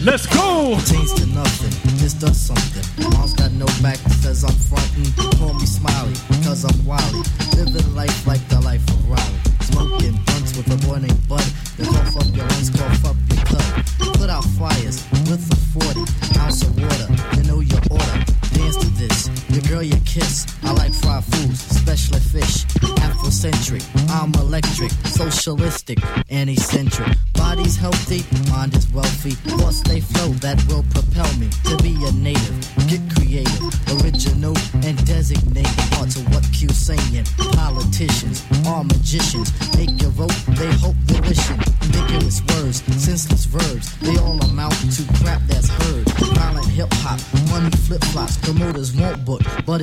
[0.06, 0.78] Let's go.
[0.86, 2.86] Change to nothing, just does something.
[3.12, 5.10] Mom's got no back, says I'm frontin'.
[5.40, 6.14] Call me Smiley,
[6.46, 7.24] cause I'm wily.
[7.58, 9.40] Living life like the life of Riley.
[9.62, 11.42] Smoking blunts with a boy named Bud.
[11.78, 14.20] They cough up your lungs, cough up your cut.
[14.22, 17.10] Put out fires with a 40 ounce of water.
[17.38, 18.37] You know your order.
[18.58, 19.30] Dance to this.
[19.50, 20.48] Your girl, you kiss.
[20.64, 22.66] I like fried foods, especially fish.
[23.06, 26.00] Afrocentric, I'm electric, socialistic,
[26.30, 27.16] and eccentric.
[27.34, 29.32] Body's healthy, mind is wealthy.
[29.58, 32.58] Thoughts they flow that will propel me to be a native.
[32.88, 33.62] Get creative,
[34.02, 34.56] original,
[34.86, 37.26] and designate parts of what Q's saying.
[37.54, 39.52] Politicians are magicians.
[39.78, 41.22] Make your vote, they hope they're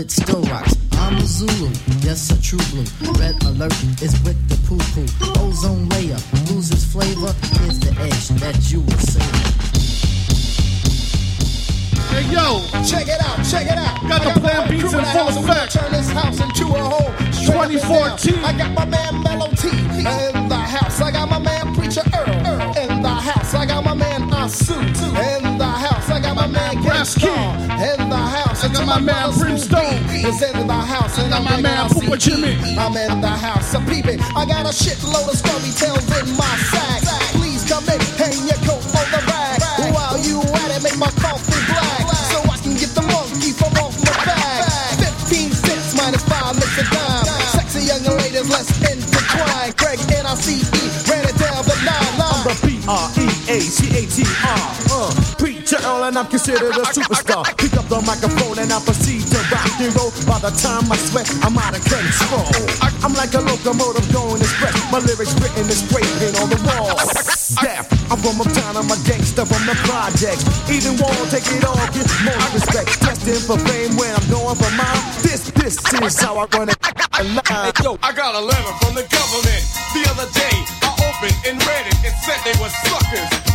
[0.05, 0.43] book, but it still
[34.65, 37.03] got a shitload of storytells in my sack.
[37.37, 39.61] Please come in, hang your coat on the rag.
[39.93, 42.09] While you at it, make my coffee black.
[42.33, 44.65] So I can get the monkey from off my back.
[45.29, 47.27] 15 cents minus 5 makes a dime.
[47.53, 49.73] Sexy young ladies, let's intertwine.
[49.77, 52.17] Craig N-I-C-E, ran it down the line.
[52.25, 54.25] I'm the P-R-E-A-C-A-T-R.
[54.89, 57.45] Uh, Preacher Earl and I'm considered a superstar.
[57.59, 60.13] Pick up the microphone and I proceed to rock and roll.
[60.25, 62.49] By the time I sweat, I'm out of control.
[63.05, 64.54] I'm like a locomotive going express.
[64.95, 66.95] My lyrics written and scraping on the wall.
[67.59, 70.47] Deaf, I'm from uptown, I'm a gangster from the projects.
[70.71, 73.03] Even wall, take it all, get more respect.
[73.03, 75.03] Destined for fame when I'm going for mine.
[75.19, 76.79] This, this is how I run it.
[77.11, 77.27] Hey,
[77.83, 79.67] yo, I got a letter from the government
[79.99, 80.55] the other day.
[80.87, 81.99] I opened and read it.
[82.07, 83.54] It said they were suckers.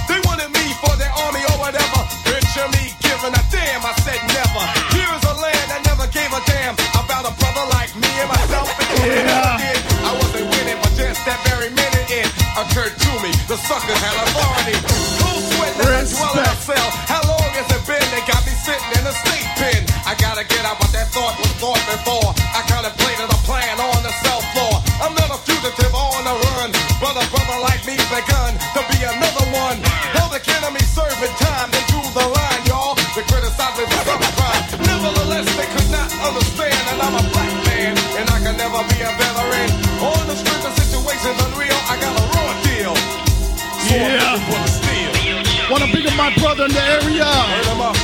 [46.19, 47.23] My brother in the area,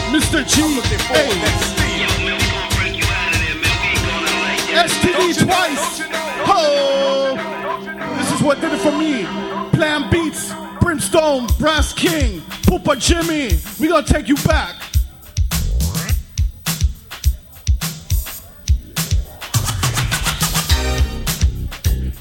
[0.07, 0.39] Mr.
[0.47, 0.61] G.
[1.11, 1.32] Hey.
[4.88, 5.99] STD twice.
[6.47, 7.36] Ho!
[8.18, 9.26] This is what did it for me.
[9.74, 13.59] Plan Beats, Brimstone, Brass King, Poopa Jimmy.
[13.82, 14.76] We gonna take you back.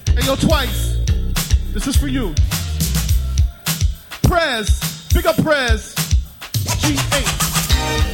[0.09, 0.99] Hey, yo, twice.
[1.73, 2.35] This is for you.
[4.25, 5.95] Prez, big up Prez.
[6.83, 8.14] G8.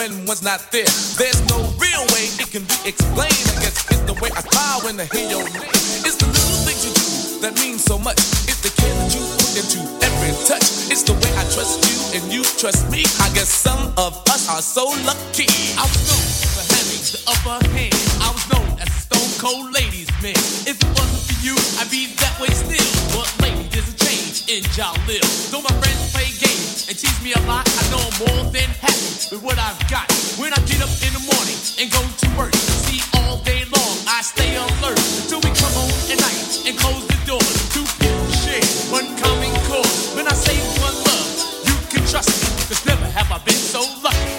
[0.00, 0.88] When one's not there.
[1.20, 3.44] There's no real way it can be explained.
[3.52, 5.68] I guess it's the way I smile when I hear your name.
[6.08, 8.16] It's the little things you do that mean so much.
[8.48, 10.88] It's the care that you put into every touch.
[10.88, 13.04] It's the way I trust you and you trust me.
[13.20, 15.52] I guess some of us are so lucky.
[15.76, 18.00] I was known for having the upper hand.
[18.24, 18.99] I was known as
[19.40, 20.36] cold ladies man.
[20.68, 22.84] If it wasn't for you, I'd be that way still.
[23.16, 25.24] But lately there's a change in Jalil.
[25.48, 28.68] Though my friends play games and tease me a lot, I know I'm more than
[28.84, 30.04] happy with what I've got.
[30.36, 32.52] When I get up in the morning and go to work,
[32.84, 37.00] see all day long I stay alert until we come home at night and close
[37.08, 37.46] the door.
[37.72, 38.60] Two people share
[38.92, 40.12] one common cause.
[40.20, 41.32] When I say one love,
[41.64, 44.36] you can trust me, cause never have I been so lucky.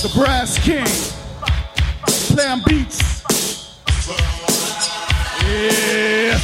[0.00, 1.21] The Brass King.
[2.32, 3.22] Plan Beats.
[5.44, 6.38] Yeah.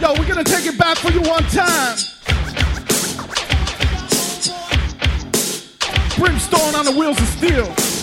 [0.00, 1.96] Yo, we're gonna take it back for you one time.
[6.16, 7.93] Brimstone on the wheels of steel.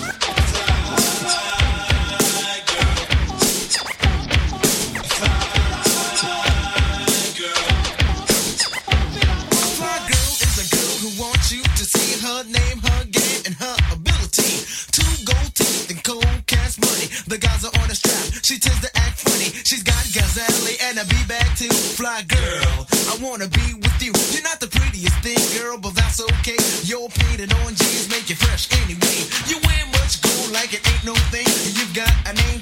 [18.52, 19.48] She tends to act funny.
[19.64, 21.72] She's got gazelle and a B bag too.
[21.72, 24.12] Fly girl, I wanna be with you.
[24.36, 26.60] You're not the prettiest thing, girl, but that's okay.
[26.84, 29.24] Your painted on jeans make you fresh anyway.
[29.48, 31.48] You wear much gold like it ain't no thing.
[31.80, 32.60] You've got a name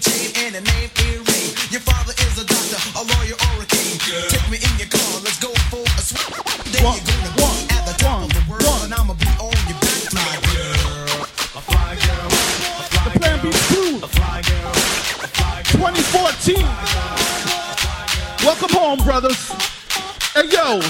[18.90, 19.52] home, brothers.
[20.34, 20.82] Hey yo.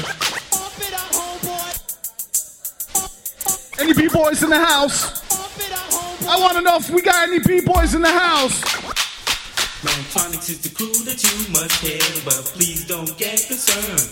[3.79, 5.19] Any b-boys in the house?
[6.25, 8.61] I want to know if we got any b-boys in the house.
[9.83, 14.07] Mantronix is the crew that you must hear, but please don't get concerned.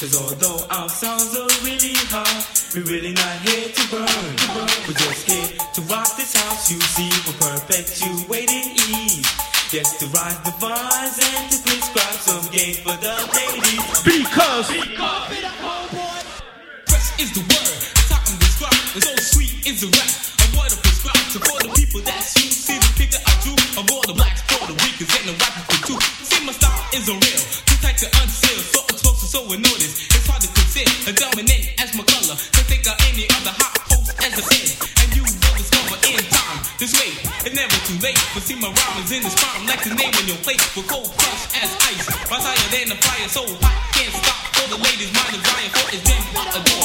[0.00, 2.42] Cause although our sounds are really hard,
[2.74, 4.34] we're really not here to burn.
[4.86, 9.47] We're just here to rock this house you see for perpetuating ease.
[9.70, 13.84] Yes, to rise the vines and to prescribe some game for the ladies.
[14.00, 14.72] Because.
[16.88, 17.76] Fresh is the word,
[18.08, 20.08] something described, and so sweet is the rap.
[20.40, 23.52] I'm what I prescribe to for the people that you see the figure I drew
[23.76, 26.00] of all the blacks, Puerto Ricans, and the rappers for two.
[26.24, 27.37] See, my style is unreal, too
[38.48, 41.10] see, my rhyme is in this prime, like the name on your plate, for cold
[41.18, 42.08] crush as ice.
[42.30, 44.40] Rise higher than the fire, so hot can't stop.
[44.56, 46.77] For the ladies, my desire for is them I adore.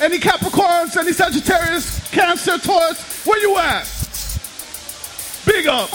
[0.00, 0.96] Any Capricorns?
[0.96, 2.08] Any Sagittarius?
[2.10, 3.26] Cancer, Taurus?
[3.26, 3.84] Where you at?
[5.44, 5.88] Big up.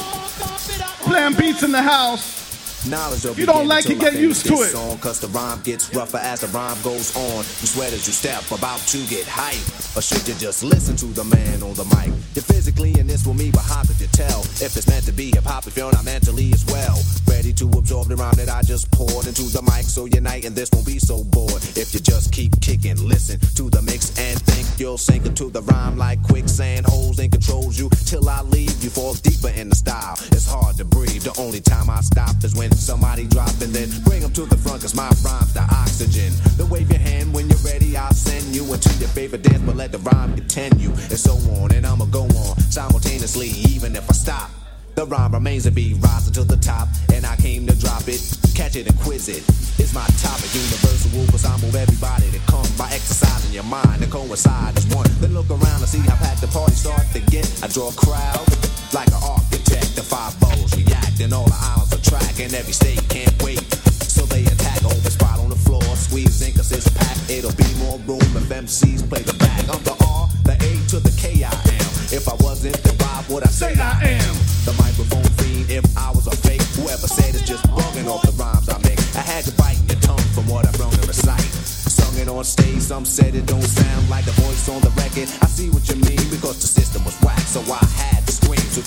[1.04, 2.43] Playing beats in the house.
[2.88, 4.72] Knowledge of You don't like it, get used to it.
[4.72, 7.38] Song, Cause the rhyme gets rougher as the rhyme goes on.
[7.38, 9.56] You sweat as you step, about to get hype.
[9.96, 12.12] Or should you just listen to the man on the mic?
[12.36, 14.42] You're physically in this with me, but how could you tell?
[14.60, 17.00] If it's meant to be hip hop, if you're not mentally as well.
[17.26, 20.56] Ready to absorb the rhyme that I just poured into the mic, so unite and
[20.56, 21.64] this won't be so bored.
[21.80, 25.62] If you just keep kicking, listen to the mix and think you'll sink into the
[25.62, 26.86] rhyme like quicksand.
[26.88, 28.84] Holes and controls you till I leave.
[28.84, 30.18] You fall deeper in the style.
[30.34, 31.24] It's hard to breathe.
[31.24, 34.57] The only time I stop is when somebody drop and then bring them to the
[34.57, 36.32] front, cause my rhyme's the oxygen.
[36.57, 39.76] Then wave your hand when you're ready, I'll send you into your favorite dance, but
[39.76, 40.89] let the rhyme continue.
[40.89, 44.49] And so on, and I'ma go on simultaneously, even if I stop.
[44.95, 48.21] The rhyme remains to be rising to the top, and I came to drop it,
[48.53, 49.43] catch it and quiz it.
[49.80, 54.07] It's my topic, universal, cause I move everybody to come by exercising your mind to
[54.07, 55.09] coincide as one.
[55.19, 57.49] Then look around and see how packed the party start to get.
[57.63, 59.96] I draw a crowd like an architect.
[59.96, 63.62] The five bows react, and all the islands attract, and every state can't wait.
[64.06, 67.30] So they attack over spot on the floor, squeeze in cause it's packed.
[67.30, 69.66] It'll be more room if MCs play the back.
[69.70, 71.89] I'm the R, the A to the K I am.
[72.14, 74.36] If I wasn't, then Bob would I say I am?
[74.66, 78.34] The microphone fiend, if I was a fake, whoever said it's just bugging off the
[78.38, 79.02] rhymes I make.
[79.18, 81.41] I had to bite your tongue from what I've grown to recite.
[81.41, 85.30] Sung it on stage, some said it don't sound like the voice on the record.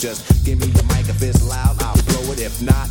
[0.06, 2.38] Just give me the mic if it's loud, I'll blow it.
[2.38, 2.86] If not,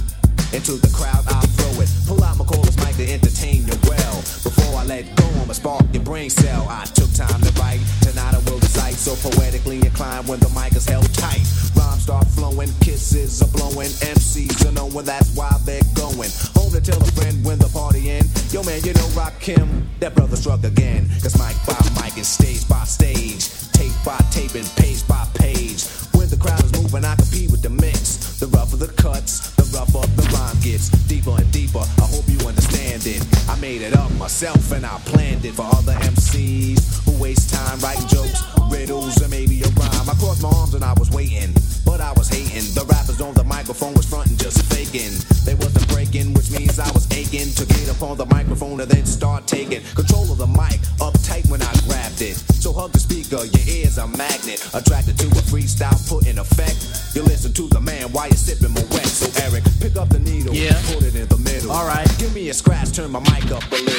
[0.51, 1.87] into the crowd I'll throw it.
[2.11, 4.19] Pull out my callers mic to entertain you well.
[4.43, 6.67] Before I let go, I'ma spark your brain cell.
[6.67, 8.99] I took time to write, tonight I will recite.
[8.99, 11.39] So poetically inclined when the mic is held tight.
[11.79, 13.95] Rhymes start flowing, kisses are blowing.
[14.03, 16.27] MCs are knowing that's why they're going.
[16.59, 18.27] Home to tell a friend when the party end.
[18.51, 21.07] Yo man, you know Rakim, that brother struck again.
[21.23, 23.47] Cause mic by mic and stage by stage.
[23.71, 24.67] Tape by tape and
[34.25, 39.29] myself and I planned it for other MCs who waste time writing jokes, riddles, and
[39.29, 40.09] maybe a rhyme.
[40.09, 41.53] I crossed my arms and I was waiting,
[41.85, 42.73] but I was hating.
[42.73, 45.13] The rappers on the microphone was fronting, just faking.
[45.45, 48.89] They wasn't breaking, which means I was aching to get up on the microphone and
[48.89, 52.33] then start taking control of the mic, uptight when I grabbed it.
[52.57, 56.81] So hug the speaker, your ears a magnet, attracted to a freestyle put in effect.
[57.13, 59.05] You listen to the man while you're sipping my wet.
[59.05, 60.73] So Eric, pick up the needle, Yeah.
[60.89, 61.71] put it in the middle.
[61.71, 62.09] All right.
[62.17, 63.94] Give me a scratch, turn my mic up a little.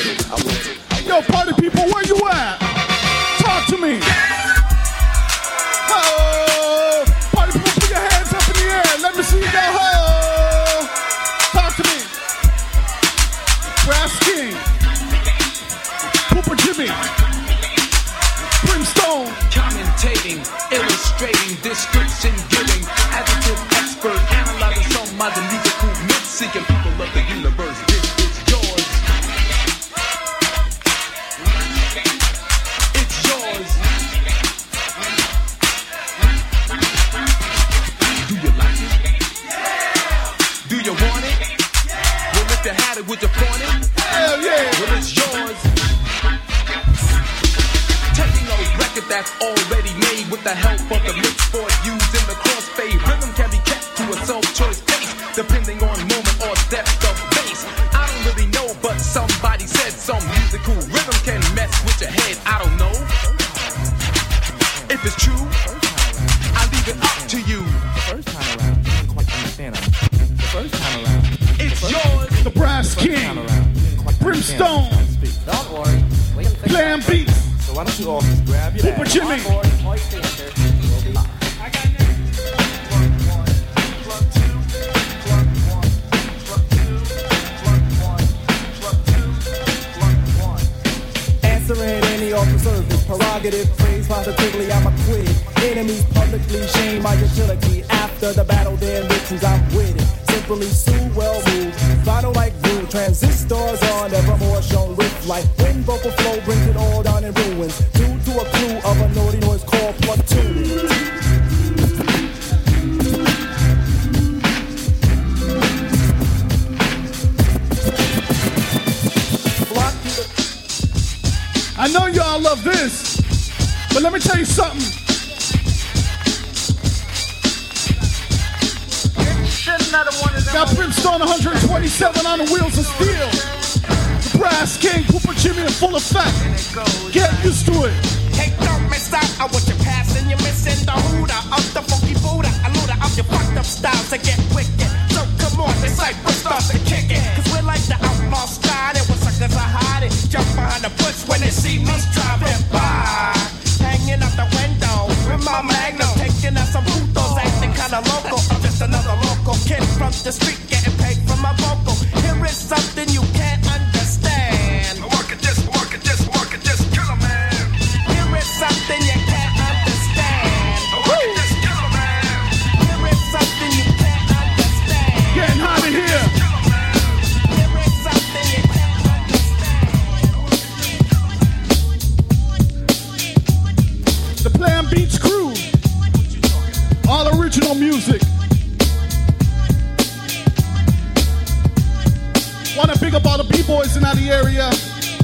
[193.17, 194.69] up all the b-boys in the area.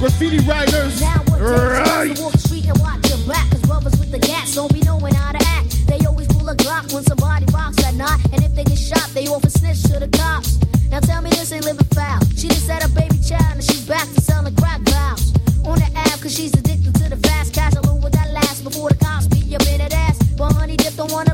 [0.01, 0.99] Graffiti writers.
[0.99, 2.17] Now we're right.
[2.17, 3.45] walk the street and watch your back.
[3.51, 5.85] Cause brothers with the gas don't be knowing how to act.
[5.85, 8.19] They always pull a Glock when somebody rocks at night.
[8.33, 10.57] And if they get shot, they offer snitch to the cops.
[10.89, 12.19] Now tell me this ain't living foul.
[12.35, 15.33] She just had a baby child and she's back to selling crack vows.
[15.63, 18.63] On the app, cause she's addicted to the fast cash Alone with that last.
[18.63, 20.17] Before the cops beat your minute ass.
[20.33, 21.32] But honey, just don't wanna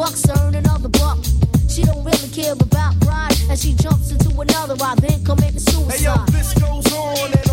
[0.00, 1.18] fucks her in another buck.
[1.68, 4.74] She don't really care about pride, and she jumps into another.
[4.82, 5.92] I then commit suicide.
[5.92, 7.49] Hey yo, this goes on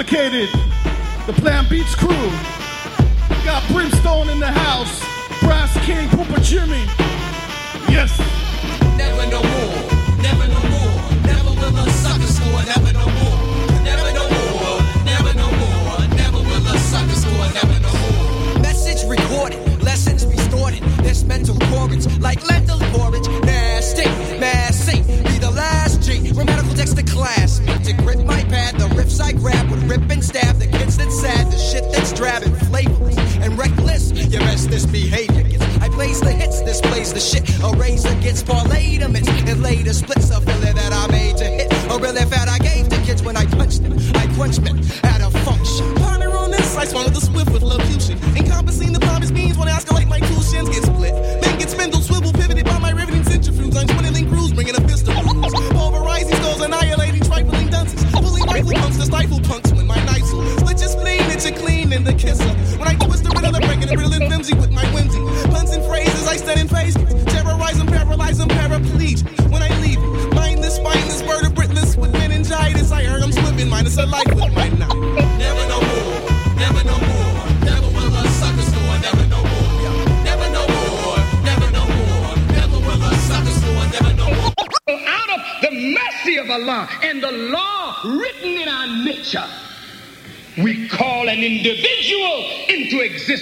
[0.00, 0.48] Duplicated,
[1.26, 2.49] the Plan Beats crew.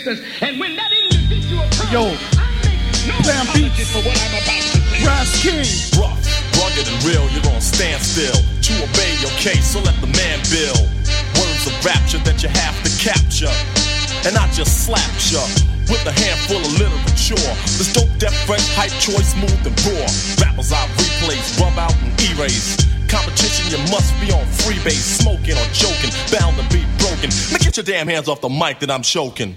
[0.08, 2.04] Existence, and when that individual comes, Yo,
[3.24, 5.04] Bam Beats, for what I'm about to say.
[5.04, 5.68] Brass King.
[6.00, 6.20] Rough,
[6.56, 8.36] rugged and real, you're on standstill.
[8.36, 10.88] To obey your case, so let the man build.
[11.36, 13.52] Words of rapture that you have to capture.
[14.26, 15.40] And I just slapped ya
[15.88, 17.40] with a handful of literature.
[17.76, 20.08] This dope, deaf, fresh, hype, choice, smooth and raw.
[20.40, 22.76] Rappers I replace, rub out and erase.
[23.08, 27.32] Competition, you must be on freebase, smoking or joking, bound to be broken.
[27.48, 29.56] Now get your damn hands off the mic that I'm choking.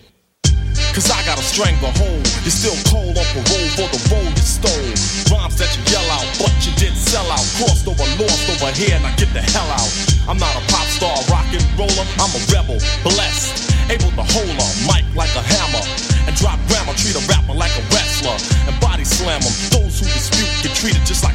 [1.52, 2.24] I a stranglehold.
[2.48, 4.88] You're still cold off on parole for the role you stole.
[5.28, 7.44] Rhymes that you yell out, but you did sell out.
[7.60, 9.92] Crossed over, lost over here, now get the hell out.
[10.32, 12.08] I'm not a pop star, rock and roller.
[12.24, 13.68] I'm a rebel, blessed.
[13.92, 15.84] Able to hold a mic like a hammer.
[16.24, 18.38] And drop grammar, treat a rapper like a wrestler.
[18.72, 19.52] And body slam them.
[19.76, 21.31] Those who dispute get treated just like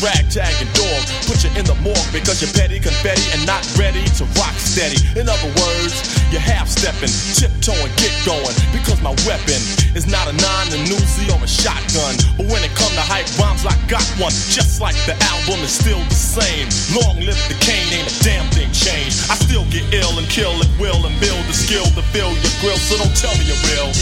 [0.00, 1.00] ragtag and dog.
[1.28, 4.98] Put you in the morgue because you're petty, confetti, and not ready to rock steady.
[5.16, 5.94] In other words,
[6.32, 8.56] you're half stepping, tiptoeing, get going.
[8.72, 9.60] Because my weapon
[9.94, 12.16] is not a nine, a Uzi, or a shotgun.
[12.36, 14.34] But when it come to hype rhymes, I got one.
[14.50, 16.66] Just like the album is still the same.
[16.96, 19.30] Long live the Kane, ain't a damn thing changed.
[19.30, 22.54] I still get ill and kill at will and build the skill to fill your
[22.64, 22.80] grill.
[22.80, 23.92] So don't tell me you're real.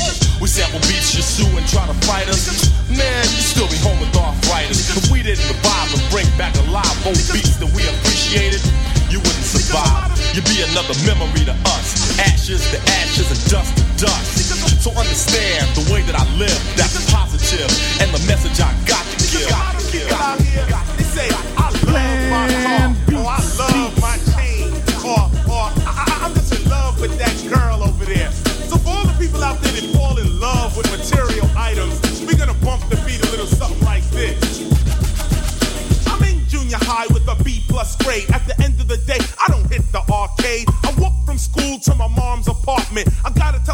[0.41, 2.78] We sample beats, you sue and try to fight us.
[2.99, 4.91] Man, you still be home with arthritis.
[4.91, 8.59] If we didn't revive and bring back alive old beats that we appreciated,
[9.07, 10.11] you wouldn't survive.
[10.35, 12.19] You'd be another memory to us.
[12.19, 14.83] Ashes to ashes and dust to dust.
[14.83, 17.71] So understand the way that I live, that's positive,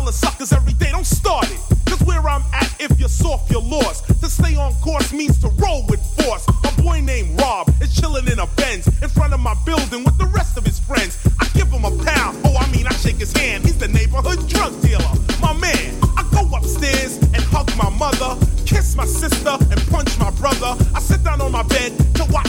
[0.05, 1.59] The suckers every day, don't start it.
[1.87, 4.05] Cause where I'm at, if you're soft, you're lost.
[4.21, 6.47] To stay on course means to roll with force.
[6.63, 10.19] My boy named Rob is chilling in a Benz in front of my building with
[10.19, 11.17] the rest of his friends.
[11.41, 13.65] I give him a pound, oh, I mean, I shake his hand.
[13.65, 15.09] He's the neighborhood drug dealer,
[15.41, 15.97] my man.
[16.19, 18.37] I go upstairs and hug my mother,
[18.67, 20.77] kiss my sister, and punch my brother.
[20.95, 22.44] I sit down on my bed to watch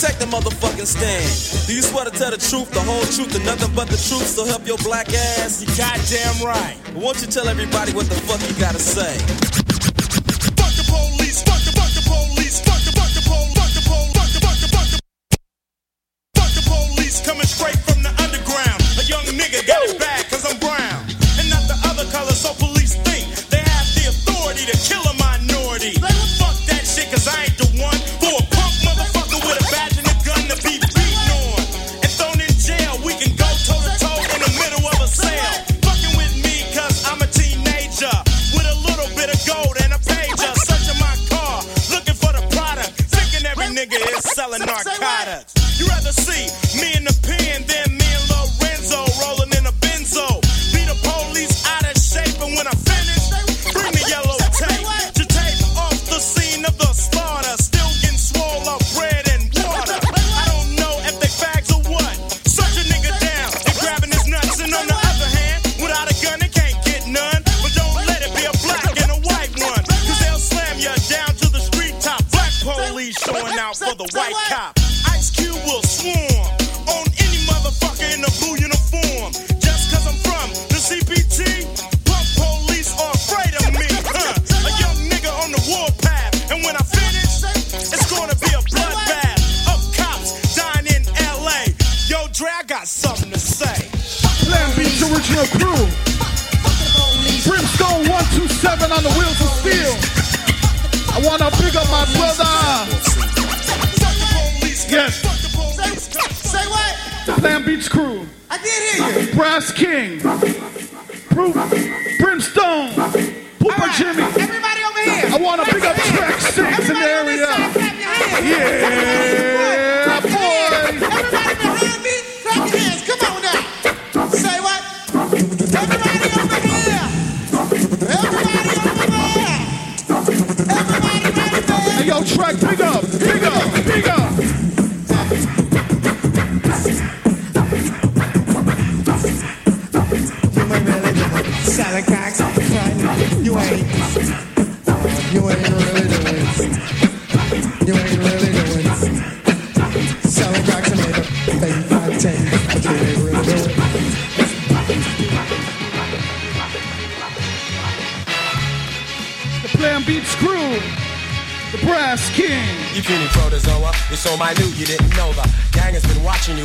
[0.00, 1.66] take the motherfucking stand.
[1.66, 4.26] Do you swear to tell the truth, the whole truth, and nothing but the truth?
[4.26, 5.60] So help your black ass.
[5.60, 6.76] You goddamn right.
[6.94, 9.49] Won't you tell everybody what the fuck you gotta say?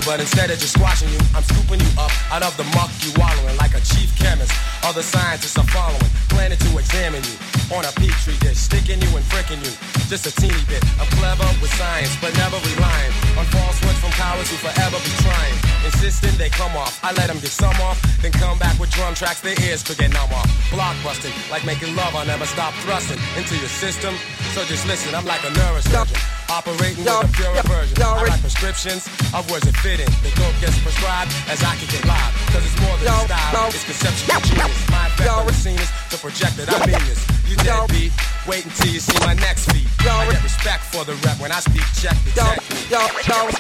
[0.06, 3.10] But instead of just squashing you, I'm scooping you up out of the muck you
[3.18, 4.54] wallowing like a chief chemist.
[4.86, 7.36] Other scientists are following, planning to examine you
[7.74, 9.74] on a petri dish, sticking you and fricking you.
[10.06, 10.86] Just a teeny bit.
[11.02, 15.58] I'm clever with science, but never relying on falsehoods from cowards who forever be trying.
[15.90, 19.18] Insisting they come off, I let them get some off, then come back with drum
[19.18, 20.46] tracks their ears could get numb off.
[20.70, 24.14] Blockbusting, like making love, I'll never stop thrusting into your system.
[24.54, 26.22] So just listen, I'm like a neurosurgeon.
[26.46, 27.98] Operating with a pure version.
[28.04, 30.08] I write prescriptions of words that fit in.
[30.24, 32.32] The dope gets prescribed as I can get live.
[32.56, 34.90] Cause it's more than a style, it's conceptual genius.
[34.90, 37.20] My effect on the scene is to project that I mean this.
[37.50, 38.12] You deadbeat,
[38.48, 39.88] wait until you see my next beat.
[40.08, 42.90] I get respect for the rep when I speak, check the yo, technique.
[42.90, 43.52] Yo, yo.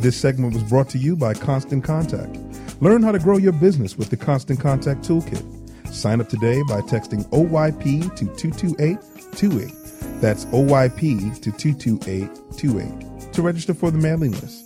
[0.00, 2.38] This segment was brought to you by Constant Contact.
[2.80, 5.42] Learn how to grow your business with the Constant Contact Toolkit.
[5.92, 10.20] Sign up today by texting OYP to 22828.
[10.20, 14.64] That's OYP to 22828 to register for the mailing list.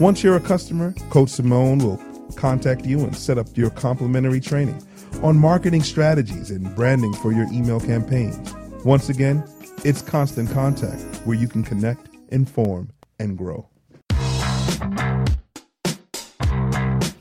[0.00, 2.00] Once you're a customer, Coach Simone will
[2.36, 4.82] contact you and set up your complimentary training
[5.22, 8.54] on marketing strategies and branding for your email campaigns.
[8.84, 9.44] Once again,
[9.84, 13.68] it's Constant Contact where you can connect, inform, and grow.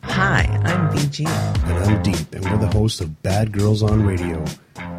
[0.03, 1.27] Hi, I'm BG.
[1.27, 4.43] And I'm Deep, and we're the hosts of Bad Girls on Radio.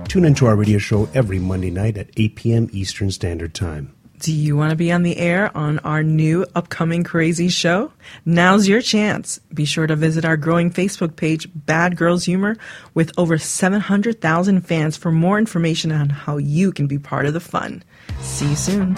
[0.08, 2.68] Tune into our radio show every Monday night at 8 p.m.
[2.72, 3.94] Eastern Standard Time.
[4.22, 7.90] Do you want to be on the air on our new upcoming crazy show?
[8.24, 9.40] Now's your chance.
[9.52, 12.56] Be sure to visit our growing Facebook page, Bad Girls Humor,
[12.94, 17.40] with over 700,000 fans for more information on how you can be part of the
[17.40, 17.82] fun.
[18.20, 18.96] See you soon.